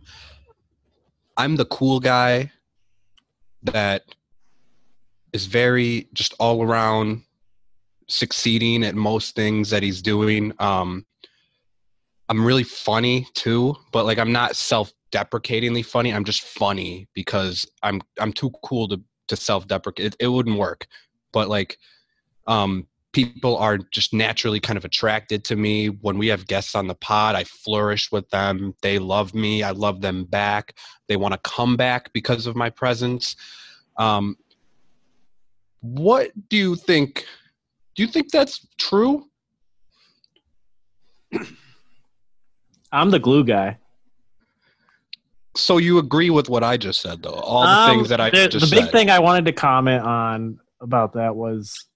I'm 1.38 1.56
the 1.56 1.66
cool 1.66 2.00
guy 2.00 2.52
that 3.64 4.04
is 5.34 5.46
very 5.46 6.08
just 6.14 6.34
all 6.40 6.64
around 6.64 7.24
succeeding 8.08 8.84
at 8.84 8.96
most 8.96 9.36
things 9.36 9.70
that 9.70 9.84
he's 9.84 10.02
doing. 10.02 10.54
Um, 10.60 11.06
I'm 12.28 12.46
really 12.46 12.64
funny 12.64 13.28
too, 13.34 13.76
but 13.92 14.06
like 14.06 14.18
I'm 14.18 14.32
not 14.32 14.56
self-deprecatingly 14.56 15.84
funny. 15.84 16.14
I'm 16.14 16.24
just 16.24 16.42
funny 16.42 17.08
because 17.14 17.66
I'm 17.84 18.02
I'm 18.20 18.34
too 18.34 18.52
cool 18.64 18.88
to 18.90 19.02
to 19.28 19.36
self-deprecate. 19.36 20.06
It, 20.06 20.16
it 20.20 20.28
wouldn't 20.28 20.58
work. 20.58 20.88
But 21.32 21.50
like, 21.50 21.78
um, 22.48 22.88
people 23.26 23.58
are 23.58 23.78
just 23.78 24.14
naturally 24.14 24.60
kind 24.60 24.78
of 24.78 24.86
attracted 24.86 25.44
to 25.46 25.56
me. 25.56 25.88
When 25.88 26.18
we 26.18 26.28
have 26.28 26.48
guests 26.48 26.76
on 26.76 26.88
the 26.88 26.96
pod, 26.96 27.36
I 27.36 27.44
flourish 27.44 28.12
with 28.12 28.30
them. 28.30 28.74
They 28.82 29.00
love 29.00 29.34
me. 29.34 29.64
I 29.64 29.72
love 29.72 30.02
them 30.02 30.24
back. 30.26 30.76
They 31.08 31.16
want 31.18 31.34
to 31.34 31.40
come 31.44 31.76
back 31.76 32.14
because 32.14 32.48
of 32.48 32.56
my 32.56 32.70
presence. 32.70 33.36
Um, 33.98 34.38
what 35.82 36.32
do 36.50 36.58
you 36.58 36.76
think? 36.76 37.26
Do 37.96 38.04
you 38.04 38.10
think 38.10 38.32
that's 38.32 38.66
true? 38.78 39.26
I'm 42.92 43.12
the 43.12 43.20
glue 43.20 43.44
guy. 43.44 43.78
So 45.56 45.78
you 45.78 45.98
agree 45.98 46.30
with 46.30 46.50
what 46.50 46.64
I 46.64 46.78
just 46.78 47.02
said, 47.02 47.22
though? 47.22 47.32
All 47.32 47.64
the 47.64 47.70
Um, 47.70 47.90
things 47.98 48.10
that 48.10 48.22
I 48.22 48.30
the, 48.30 48.48
just 48.48 48.70
the 48.70 48.76
big 48.76 48.86
said. 48.86 48.92
thing 48.94 49.10
I 49.10 49.20
wanted 49.20 49.46
to 49.46 49.52
comment 49.52 50.04
on 50.04 50.60
about 50.82 51.14
that 51.14 51.36
was 51.36 51.89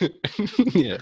yeah. 0.74 0.98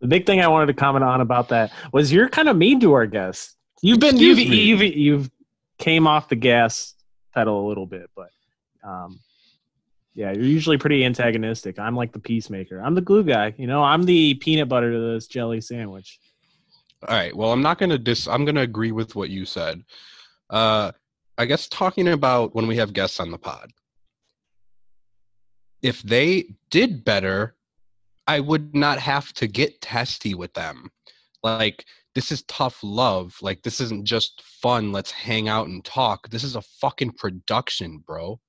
the 0.00 0.08
big 0.08 0.26
thing 0.26 0.40
I 0.40 0.48
wanted 0.48 0.66
to 0.66 0.74
comment 0.74 1.04
on 1.04 1.20
about 1.20 1.48
that 1.48 1.72
was 1.92 2.12
you're 2.12 2.28
kind 2.28 2.48
of 2.48 2.56
mean 2.56 2.80
to 2.80 2.92
our 2.92 3.06
guests. 3.06 3.56
You've 3.82 4.00
been 4.00 4.16
you've, 4.16 4.38
you've 4.38 4.82
you've 4.82 5.30
came 5.78 6.06
off 6.06 6.28
the 6.28 6.36
gas 6.36 6.94
pedal 7.34 7.66
a 7.66 7.68
little 7.68 7.86
bit, 7.86 8.10
but 8.16 8.30
um, 8.82 9.18
yeah, 10.14 10.32
you're 10.32 10.44
usually 10.44 10.78
pretty 10.78 11.04
antagonistic. 11.04 11.78
I'm 11.78 11.96
like 11.96 12.12
the 12.12 12.20
peacemaker. 12.20 12.80
I'm 12.80 12.94
the 12.94 13.00
glue 13.00 13.24
guy. 13.24 13.52
You 13.56 13.66
know, 13.66 13.82
I'm 13.82 14.04
the 14.04 14.34
peanut 14.34 14.68
butter 14.68 14.92
to 14.92 14.98
this 15.12 15.26
jelly 15.26 15.60
sandwich. 15.60 16.20
All 17.06 17.14
right. 17.14 17.36
Well, 17.36 17.52
I'm 17.52 17.62
not 17.62 17.78
going 17.78 17.90
to 17.90 17.98
dis. 17.98 18.28
I'm 18.28 18.46
to 18.46 18.60
agree 18.60 18.92
with 18.92 19.16
what 19.16 19.28
you 19.28 19.44
said. 19.44 19.82
Uh, 20.48 20.92
I 21.36 21.46
guess 21.46 21.68
talking 21.68 22.08
about 22.08 22.54
when 22.54 22.66
we 22.68 22.76
have 22.76 22.92
guests 22.92 23.18
on 23.18 23.30
the 23.30 23.38
pod, 23.38 23.72
if 25.82 26.00
they 26.02 26.54
did 26.70 27.04
better, 27.04 27.53
I 28.26 28.40
would 28.40 28.74
not 28.74 28.98
have 28.98 29.32
to 29.34 29.46
get 29.46 29.80
testy 29.80 30.34
with 30.34 30.52
them. 30.54 30.90
Like 31.42 31.84
this 32.14 32.30
is 32.32 32.42
tough 32.44 32.78
love. 32.82 33.36
Like 33.42 33.62
this 33.62 33.80
isn't 33.80 34.06
just 34.06 34.42
fun. 34.62 34.92
Let's 34.92 35.10
hang 35.10 35.48
out 35.48 35.66
and 35.68 35.84
talk. 35.84 36.28
This 36.30 36.44
is 36.44 36.56
a 36.56 36.62
fucking 36.80 37.12
production, 37.12 38.02
bro. 38.06 38.40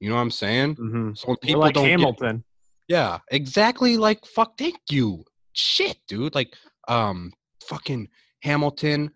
You 0.00 0.10
know 0.10 0.16
what 0.16 0.22
I'm 0.22 0.30
saying? 0.30 0.76
Mm-hmm. 0.76 1.10
So 1.14 1.36
people 1.36 1.60
like 1.62 1.74
don't 1.74 1.84
get- 1.84 1.90
Hamilton. 1.90 2.44
yeah, 2.88 3.18
exactly. 3.30 3.96
Like 3.96 4.26
fuck, 4.26 4.58
thank 4.58 4.76
you. 4.90 5.24
Shit, 5.54 5.98
dude. 6.08 6.34
Like, 6.34 6.52
um, 6.88 7.32
fucking 7.68 8.08
Hamilton 8.42 9.10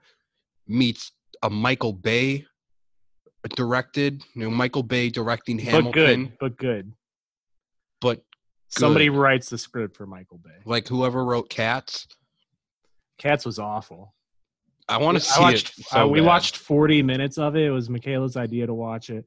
meets 0.69 1.11
a 1.43 1.51
Michael 1.51 1.93
Bay 1.93 2.47
directed. 3.57 4.23
You 4.35 4.43
know, 4.45 4.51
Michael 4.51 4.85
Bay 4.85 5.11
directing 5.11 5.59
Hamilton. 5.59 5.91
but 5.91 5.93
good, 5.93 6.33
but 6.41 6.57
good. 6.57 6.93
but 8.01 8.23
Somebody 8.69 9.09
writes 9.09 9.49
the 9.49 9.59
script 9.59 9.97
for 9.97 10.07
Michael 10.07 10.39
Bay. 10.39 10.51
like 10.65 10.89
whoever 10.89 11.25
wrote 11.25 11.49
Cats. 11.49 12.07
Cats 13.19 13.45
was 13.45 13.59
awful. 13.59 14.15
I 14.89 14.99
want 14.99 15.17
to 15.17 15.21
see 15.23 15.41
watched, 15.41 15.79
it. 15.79 15.85
So 15.87 16.03
uh, 16.03 16.07
we 16.07 16.21
bad. 16.21 16.27
watched 16.27 16.57
40 16.57 17.03
minutes 17.03 17.37
of 17.39 17.57
it. 17.57 17.65
It 17.67 17.71
was 17.71 17.91
Michaela's 17.91 18.37
idea 18.37 18.67
to 18.67 18.75
watch 18.75 19.11
it, 19.11 19.27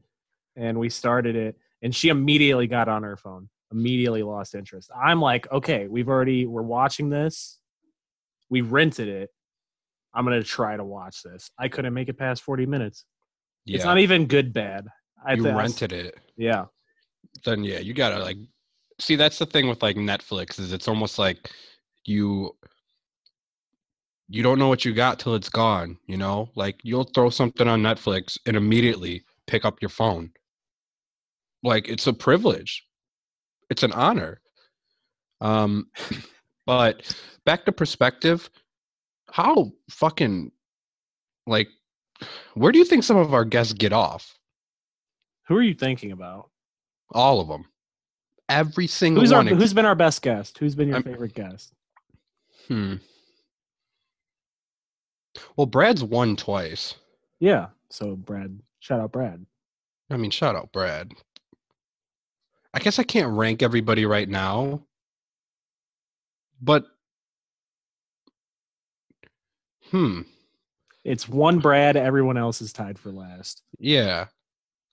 and 0.56 0.80
we 0.80 0.90
started 0.90 1.36
it, 1.36 1.58
and 1.82 1.94
she 1.94 2.10
immediately 2.10 2.68
got 2.68 2.88
on 2.88 3.04
her 3.04 3.18
phone. 3.18 3.50
Immediately 3.72 4.24
lost 4.24 4.56
interest. 4.56 4.90
I'm 4.96 5.22
like, 5.22 5.50
okay, 5.52 5.88
we've 5.88 6.10
already 6.10 6.46
we're 6.46 6.62
watching 6.62 7.10
this. 7.10 7.60
We 8.50 8.62
rented 8.62 9.08
it. 9.08 9.30
I'm 10.14 10.26
gonna 10.26 10.44
try 10.44 10.76
to 10.78 10.84
watch 10.84 11.24
this. 11.24 11.52
I 11.58 11.68
couldn't 11.70 11.94
make 11.94 12.10
it 12.10 12.18
past 12.18 12.44
40 12.44 12.66
minutes. 12.66 13.06
Yeah, 13.66 13.76
It's 13.78 13.86
not 13.86 14.00
even 14.00 14.26
good 14.26 14.52
bad. 14.54 14.88
I 15.26 15.34
you 15.34 15.44
rented 15.44 15.94
it. 15.94 16.18
Yeah. 16.36 16.66
Then 17.46 17.64
yeah, 17.64 17.80
you 17.80 17.94
gotta 17.94 18.20
like 18.20 18.38
see. 19.02 19.16
That's 19.16 19.40
the 19.40 19.46
thing 19.46 19.68
with 19.68 19.82
like 19.82 19.96
Netflix 19.96 20.60
is 20.60 20.74
it's 20.74 20.88
almost 20.88 21.20
like 21.20 21.52
you 22.06 22.56
you 24.30 24.44
don't 24.44 24.60
know 24.60 24.68
what 24.68 24.86
you 24.86 24.94
got 24.94 25.20
till 25.20 25.36
it's 25.36 25.50
gone. 25.50 25.98
You 26.08 26.18
know, 26.18 26.50
like 26.56 26.80
you'll 26.84 27.04
throw 27.04 27.30
something 27.30 27.68
on 27.68 27.82
Netflix 27.82 28.38
and 28.46 28.56
immediately 28.56 29.24
pick 29.48 29.66
up 29.66 29.82
your 29.82 29.90
phone. 29.90 30.32
Like 31.64 31.90
it's 31.90 32.08
a 32.08 32.14
privilege. 32.14 32.86
It's 33.70 33.84
an 33.84 33.92
honor. 33.94 34.42
Um, 35.42 35.90
but 36.66 37.16
back 37.46 37.66
to 37.66 37.72
perspective, 37.72 38.50
how 39.32 39.72
fucking 39.90 40.52
like 41.48 41.70
where 42.54 42.72
do 42.72 42.80
you 42.80 42.86
think 42.86 43.04
some 43.04 43.18
of 43.18 43.34
our 43.34 43.46
guests 43.46 43.74
get 43.74 43.94
off? 43.94 44.38
Who 45.48 45.56
are 45.58 45.62
you 45.62 45.74
thinking 45.74 46.12
about? 46.12 46.50
All 47.14 47.42
of 47.42 47.48
them. 47.48 47.66
Every 48.52 48.88
single 48.88 49.22
Who's 49.24 49.32
one. 49.34 49.48
ex- 49.48 49.58
Who's 49.58 49.74
been 49.74 49.86
our 49.86 49.96
best 49.96 50.22
guest? 50.22 50.58
Who's 50.58 50.76
been 50.76 50.88
your 50.90 50.98
I'm- 50.98 51.04
favorite 51.04 51.34
guest? 51.34 51.74
Hmm. 52.68 52.96
Well, 55.56 55.66
Brad's 55.68 56.04
won 56.04 56.36
twice. 56.36 56.96
Yeah. 57.40 57.68
So 57.90 58.16
Brad, 58.16 58.60
shout 58.80 59.00
out 59.00 59.12
Brad. 59.12 59.46
I 60.10 60.18
mean, 60.18 60.32
shout 60.32 60.56
out 60.56 60.72
Brad. 60.72 61.12
I 62.74 62.80
guess 62.80 63.00
I 63.00 63.04
can't 63.04 63.36
rank 63.36 63.62
everybody 63.64 64.06
right 64.06 64.28
now, 64.30 64.82
but 66.62 66.86
hmm, 69.90 70.22
It's 71.04 71.28
one 71.28 71.60
Brad. 71.60 71.96
Everyone 71.98 72.38
else 72.38 72.62
is 72.62 72.72
tied 72.74 72.98
for 73.00 73.12
last. 73.12 73.64
yeah. 73.80 74.28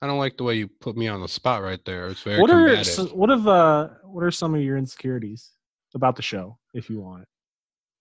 I 0.01 0.07
don't 0.07 0.19
like 0.19 0.37
the 0.37 0.45
way 0.45 0.55
you 0.55 0.69
put 0.69 0.97
me 0.97 1.09
on 1.09 1.21
the 1.21 1.29
spot 1.29 1.63
right 1.63 1.85
there. 1.85 2.09
It's 2.09 2.23
very 2.23 2.41
what 2.41 2.51
are 2.51 2.67
combative. 2.67 3.07
s- 3.07 3.13
what 3.13 3.31
of 3.31 3.49
uh 3.49 3.89
what 4.05 4.23
are 4.23 4.31
some 4.31 4.55
of 4.55 4.63
your 4.63 4.77
insecurities 4.77 5.51
about 5.95 6.15
the 6.17 6.23
show, 6.23 6.59
if 6.75 6.89
you 6.89 7.01
want? 7.01 7.25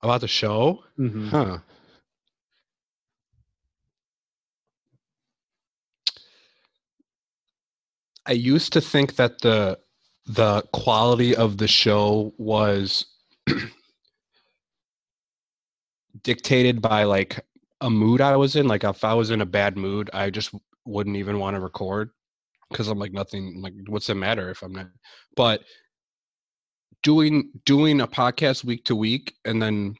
About 0.03 0.21
the 0.21 0.27
show, 0.27 0.83
Mm-hmm. 0.99 1.29
huh? 1.29 1.57
I 8.27 8.33
used 8.33 8.73
to 8.73 8.81
think 8.81 9.15
that 9.15 9.39
the 9.41 9.79
the 10.27 10.61
quality 10.73 11.35
of 11.35 11.57
the 11.57 11.67
show 11.67 12.33
was 12.37 13.05
dictated 16.23 16.81
by 16.81 17.03
like 17.05 17.39
a 17.81 17.89
mood 17.89 18.21
I 18.21 18.35
was 18.35 18.55
in. 18.55 18.67
Like 18.67 18.83
if 18.83 19.03
I 19.03 19.13
was 19.13 19.31
in 19.31 19.41
a 19.41 19.45
bad 19.45 19.77
mood, 19.77 20.09
I 20.13 20.29
just 20.29 20.53
wouldn't 20.85 21.17
even 21.17 21.39
want 21.39 21.55
to 21.55 21.61
record 21.61 22.09
because 22.69 22.87
I'm 22.87 22.99
like 22.99 23.13
nothing. 23.13 23.61
Like 23.61 23.73
what's 23.87 24.07
the 24.07 24.15
matter 24.15 24.49
if 24.49 24.61
I'm 24.63 24.73
not? 24.73 24.87
But 25.35 25.61
doing 27.03 27.51
doing 27.65 28.01
a 28.01 28.07
podcast 28.07 28.63
week 28.63 28.83
to 28.85 28.95
week 28.95 29.35
and 29.45 29.61
then 29.61 29.95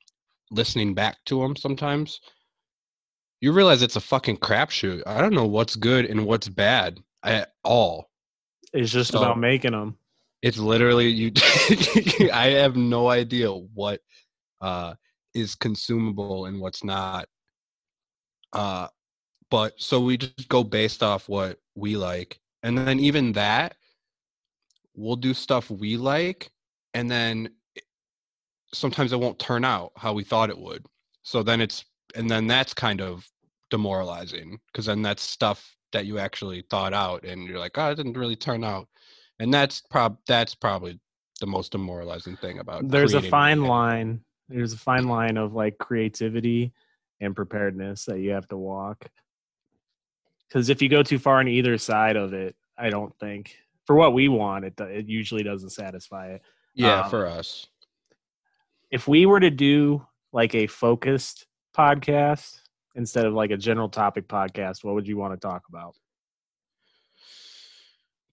listening 0.52 0.94
back 0.94 1.18
to 1.26 1.42
them 1.42 1.56
sometimes, 1.56 2.20
you 3.42 3.52
realize 3.52 3.82
it's 3.82 3.96
a 3.96 4.02
fucking 4.02 4.38
crapshoot. 4.38 5.04
I 5.06 5.22
don't 5.22 5.34
know 5.34 5.46
what's 5.48 5.76
good 5.76 6.06
and 6.06 6.26
what's 6.26 6.50
bad 6.50 7.00
at 7.24 7.52
all. 7.64 8.10
It's 8.74 8.92
just 8.92 9.12
So- 9.12 9.20
about 9.20 9.40
making 9.40 9.72
them. 9.72 9.98
It's 10.44 10.60
literally 10.60 11.08
you. 11.08 11.32
I 12.32 12.50
have 12.58 12.76
no 12.76 13.10
idea 13.10 13.52
what 13.52 14.02
uh, 14.62 14.94
is 15.34 15.56
consumable 15.56 16.46
and 16.46 16.60
what's 16.62 16.84
not. 16.84 17.28
Uh, 18.54 18.88
but 19.50 19.74
so 19.78 20.02
we 20.02 20.18
just 20.18 20.50
go 20.50 20.64
based 20.64 21.04
off 21.04 21.30
what 21.30 21.60
we 21.76 21.98
like, 21.98 22.40
and 22.64 22.78
then 22.78 23.00
even 23.00 23.34
that, 23.34 23.76
we'll 24.96 25.16
do 25.16 25.34
stuff 25.34 25.70
we 25.70 25.98
like, 25.98 26.52
and 26.94 27.10
then 27.10 27.50
sometimes 28.74 29.14
it 29.14 29.20
won't 29.20 29.40
turn 29.40 29.64
out 29.64 29.92
how 29.96 30.14
we 30.14 30.24
thought 30.24 30.50
it 30.50 30.58
would. 30.58 30.86
So 31.24 31.44
then 31.44 31.62
it's 31.62 31.86
and 32.16 32.30
then 32.30 32.48
that's 32.48 32.74
kind 32.74 33.02
of 33.02 33.30
demoralizing 33.70 34.60
because 34.72 34.86
then 34.86 35.02
that's 35.02 35.22
stuff 35.22 35.76
that 35.94 36.06
you 36.06 36.20
actually 36.20 36.64
thought 36.70 36.94
out, 36.94 37.24
and 37.24 37.48
you're 37.48 37.60
like, 37.60 37.78
oh, 37.78 37.92
it 37.92 37.96
didn't 37.96 38.18
really 38.18 38.36
turn 38.36 38.64
out 38.64 38.88
and 39.40 39.54
that's 39.54 39.82
prob 39.82 40.18
that's 40.28 40.56
probably 40.56 41.00
the 41.40 41.48
most 41.48 41.72
demoralizing 41.72 42.36
thing 42.38 42.60
about 42.60 42.88
There's 42.88 43.14
a 43.14 43.22
fine 43.22 43.64
line. 43.64 44.22
There's 44.50 44.74
a 44.74 44.78
fine 44.78 45.08
line 45.08 45.38
of 45.38 45.54
like 45.54 45.78
creativity 45.78 46.74
and 47.22 47.36
preparedness 47.36 48.06
that 48.06 48.20
you 48.20 48.32
have 48.32 48.48
to 48.50 48.58
walk. 48.58 49.08
Because 50.48 50.70
if 50.70 50.82
you 50.82 50.90
go 50.90 51.04
too 51.04 51.20
far 51.20 51.40
on 51.40 51.48
either 51.48 51.78
side 51.78 52.16
of 52.16 52.34
it, 52.34 52.56
I 52.78 52.90
don't 52.90 53.14
think 53.20 53.56
for 53.86 53.96
what 53.96 54.14
we 54.14 54.28
want, 54.28 54.66
it 54.66 54.80
it 54.80 55.08
usually 55.08 55.44
doesn't 55.44 55.72
satisfy 55.72 56.32
it. 56.32 56.42
yeah 56.76 57.02
um, 57.02 57.10
for 57.10 57.26
us 57.26 57.68
if 58.92 59.08
we 59.08 59.26
were 59.26 59.40
to 59.40 59.50
do 59.50 60.06
like 60.32 60.56
a 60.56 60.68
focused 60.68 61.46
podcast 61.76 62.62
instead 62.96 63.26
of 63.26 63.34
like 63.34 63.52
a 63.52 63.58
general 63.58 63.90
topic 63.90 64.28
podcast, 64.28 64.84
what 64.84 64.96
would 64.96 65.08
you 65.08 65.18
want 65.18 65.34
to 65.34 65.38
talk 65.38 65.64
about? 65.70 65.94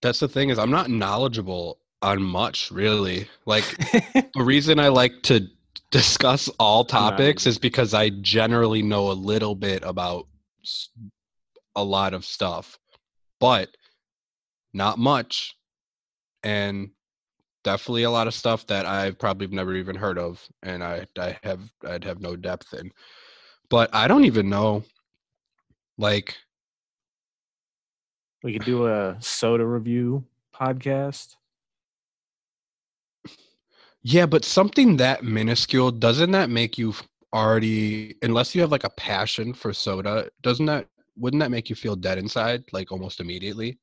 that's 0.02 0.20
the 0.20 0.28
thing 0.28 0.50
is 0.50 0.58
i'm 0.58 0.70
not 0.70 0.90
knowledgeable 0.90 1.78
on 2.02 2.22
much 2.22 2.70
really 2.70 3.26
like 3.46 3.64
the 4.34 4.42
reason 4.44 4.78
i 4.78 4.88
like 4.88 5.22
to 5.22 5.48
discuss 5.90 6.48
all 6.58 6.84
topics 6.84 7.46
is 7.46 7.58
because 7.58 7.94
i 7.94 8.10
generally 8.10 8.82
know 8.82 9.10
a 9.10 9.12
little 9.12 9.54
bit 9.54 9.82
about 9.84 10.26
a 11.76 11.84
lot 11.84 12.14
of 12.14 12.24
stuff 12.24 12.78
but 13.40 13.68
not 14.72 14.98
much 14.98 15.56
and 16.42 16.90
definitely 17.62 18.02
a 18.02 18.10
lot 18.10 18.26
of 18.26 18.34
stuff 18.34 18.66
that 18.66 18.86
i've 18.86 19.18
probably 19.18 19.46
never 19.48 19.74
even 19.74 19.96
heard 19.96 20.18
of 20.18 20.46
and 20.62 20.82
i 20.82 21.06
i 21.18 21.36
have 21.42 21.60
i'd 21.86 22.04
have 22.04 22.20
no 22.20 22.36
depth 22.36 22.74
in 22.74 22.90
but 23.70 23.92
i 23.94 24.06
don't 24.06 24.24
even 24.24 24.48
know 24.48 24.82
like 25.98 26.36
we 28.44 28.52
could 28.52 28.64
do 28.64 28.86
a 28.86 29.16
soda 29.20 29.64
review 29.64 30.22
podcast. 30.54 31.36
Yeah, 34.06 34.26
but 34.26 34.44
something 34.44 34.98
that 34.98 35.24
minuscule 35.24 35.90
doesn't 35.90 36.30
that 36.32 36.50
make 36.50 36.76
you 36.76 36.94
already 37.32 38.14
unless 38.22 38.54
you 38.54 38.60
have 38.60 38.70
like 38.70 38.84
a 38.84 38.90
passion 38.90 39.54
for 39.54 39.72
soda, 39.72 40.30
doesn't 40.42 40.66
that 40.66 40.86
wouldn't 41.16 41.40
that 41.40 41.50
make 41.50 41.70
you 41.70 41.74
feel 41.76 41.96
dead 41.96 42.18
inside 42.18 42.64
like 42.72 42.92
almost 42.92 43.20
immediately? 43.20 43.78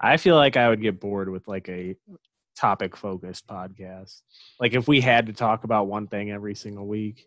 I 0.00 0.16
feel 0.16 0.36
like 0.36 0.56
I 0.56 0.68
would 0.68 0.80
get 0.80 1.00
bored 1.00 1.28
with 1.28 1.48
like 1.48 1.68
a 1.68 1.96
topic 2.56 2.96
focused 2.96 3.48
podcast. 3.48 4.22
Like 4.60 4.74
if 4.74 4.86
we 4.86 5.00
had 5.00 5.26
to 5.26 5.32
talk 5.32 5.64
about 5.64 5.88
one 5.88 6.06
thing 6.06 6.30
every 6.30 6.54
single 6.54 6.86
week, 6.86 7.26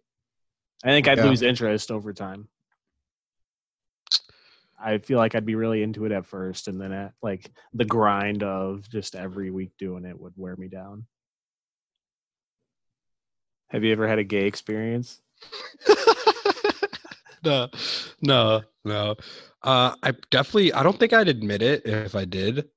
I 0.85 0.89
think 0.89 1.07
I'd 1.09 1.17
Yeah. 1.17 1.25
lose 1.25 1.41
interest 1.41 1.91
over 1.91 2.13
time. 2.13 2.47
I 4.79 4.99
feel 4.99 5.17
like 5.17 5.35
I'd 5.35 5.45
be 5.45 5.55
really 5.55 5.83
into 5.83 6.05
it 6.05 6.11
at 6.11 6.25
first, 6.25 6.67
and 6.67 6.79
then 6.79 6.93
at 6.93 7.13
like 7.21 7.51
the 7.73 7.83
grind 7.83 8.43
of 8.43 8.87
just 8.89 9.15
every 9.15 9.49
week 9.51 9.71
doing 9.77 10.05
it 10.05 10.17
would 10.17 10.33
wear 10.37 10.55
me 10.55 10.67
down. 10.67 11.05
Have 13.69 13.83
you 13.83 13.91
ever 13.91 14.07
had 14.07 14.19
a 14.19 14.23
gay 14.23 14.45
experience? 14.45 15.21
no, 17.43 17.69
no, 18.21 18.61
no. 18.85 19.15
Uh 19.61 19.95
I 20.03 20.11
definitely 20.29 20.73
I 20.73 20.83
don't 20.83 20.99
think 20.99 21.13
I'd 21.13 21.27
admit 21.27 21.61
it 21.61 21.85
if 21.85 22.15
I 22.15 22.25
did, 22.25 22.69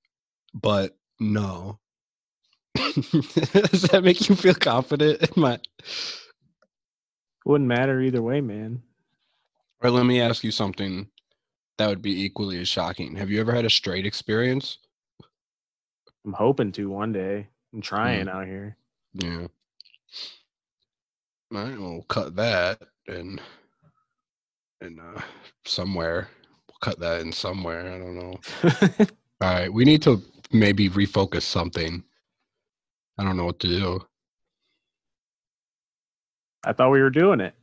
but 0.55 0.97
no. 1.19 1.79
Does 2.75 3.83
that 3.83 4.03
make 4.05 4.29
you 4.29 4.35
feel 4.37 4.55
confident 4.55 5.23
in 5.23 5.41
my 5.43 5.61
Wouldn't 7.45 7.69
matter 7.69 8.01
either 8.01 8.23
way, 8.23 8.41
man. 8.41 8.83
or 9.83 9.91
let 9.91 10.05
me 10.07 10.21
ask 10.21 10.45
you 10.45 10.51
something 10.51 11.09
that 11.79 11.89
would 11.89 12.03
be 12.03 12.23
equally 12.25 12.61
as 12.61 12.69
shocking. 12.69 13.17
Have 13.17 13.31
you 13.31 13.41
ever 13.41 13.53
had 13.53 13.65
a 13.65 13.71
straight 13.71 14.07
experience? 14.07 14.79
I'm 16.25 16.33
hoping 16.35 16.73
to 16.73 16.89
one 16.91 17.13
day. 17.13 17.49
I'm 17.73 17.81
trying 17.81 18.29
out 18.29 18.47
here. 18.47 18.77
Yeah. 19.15 19.49
All 21.53 21.65
right, 21.65 21.79
we'll 21.79 22.03
cut 22.09 22.37
that 22.37 22.81
and 23.09 23.41
and 24.81 25.01
uh 25.01 25.21
somewhere. 25.65 26.29
We'll 26.69 26.79
cut 26.81 27.01
that 27.01 27.23
in 27.23 27.33
somewhere. 27.33 27.93
I 27.93 27.99
don't 27.99 28.15
know. 28.15 28.35
All 29.41 29.55
right, 29.55 29.73
we 29.73 29.85
need 29.85 30.03
to 30.03 30.23
maybe 30.53 30.89
refocus 30.89 31.43
something. 31.43 32.05
I 33.19 33.25
don't 33.25 33.37
know 33.37 33.47
what 33.47 33.59
to 33.61 33.67
do. 33.67 34.01
I 36.65 36.73
thought 36.73 36.91
we 36.91 37.01
were 37.01 37.11
doing 37.11 37.41
it. 37.41 37.55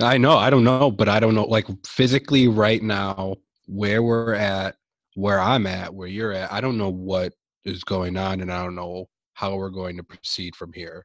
I 0.00 0.16
know, 0.18 0.36
I 0.36 0.50
don't 0.50 0.64
know, 0.64 0.90
but 0.90 1.08
I 1.08 1.20
don't 1.20 1.34
know 1.34 1.44
like 1.44 1.66
physically 1.86 2.48
right 2.48 2.82
now 2.82 3.36
where 3.66 4.02
we're 4.02 4.34
at, 4.34 4.76
where 5.14 5.38
I'm 5.38 5.66
at, 5.66 5.94
where 5.94 6.08
you're 6.08 6.32
at. 6.32 6.52
I 6.52 6.60
don't 6.60 6.78
know 6.78 6.90
what 6.90 7.34
is 7.64 7.84
going 7.84 8.16
on 8.16 8.40
and 8.40 8.52
I 8.52 8.62
don't 8.64 8.74
know 8.74 9.08
how 9.34 9.56
we're 9.56 9.70
going 9.70 9.96
to 9.96 10.02
proceed 10.02 10.56
from 10.56 10.72
here. 10.72 11.04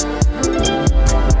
Thank 0.00 1.28
you. 1.28 1.33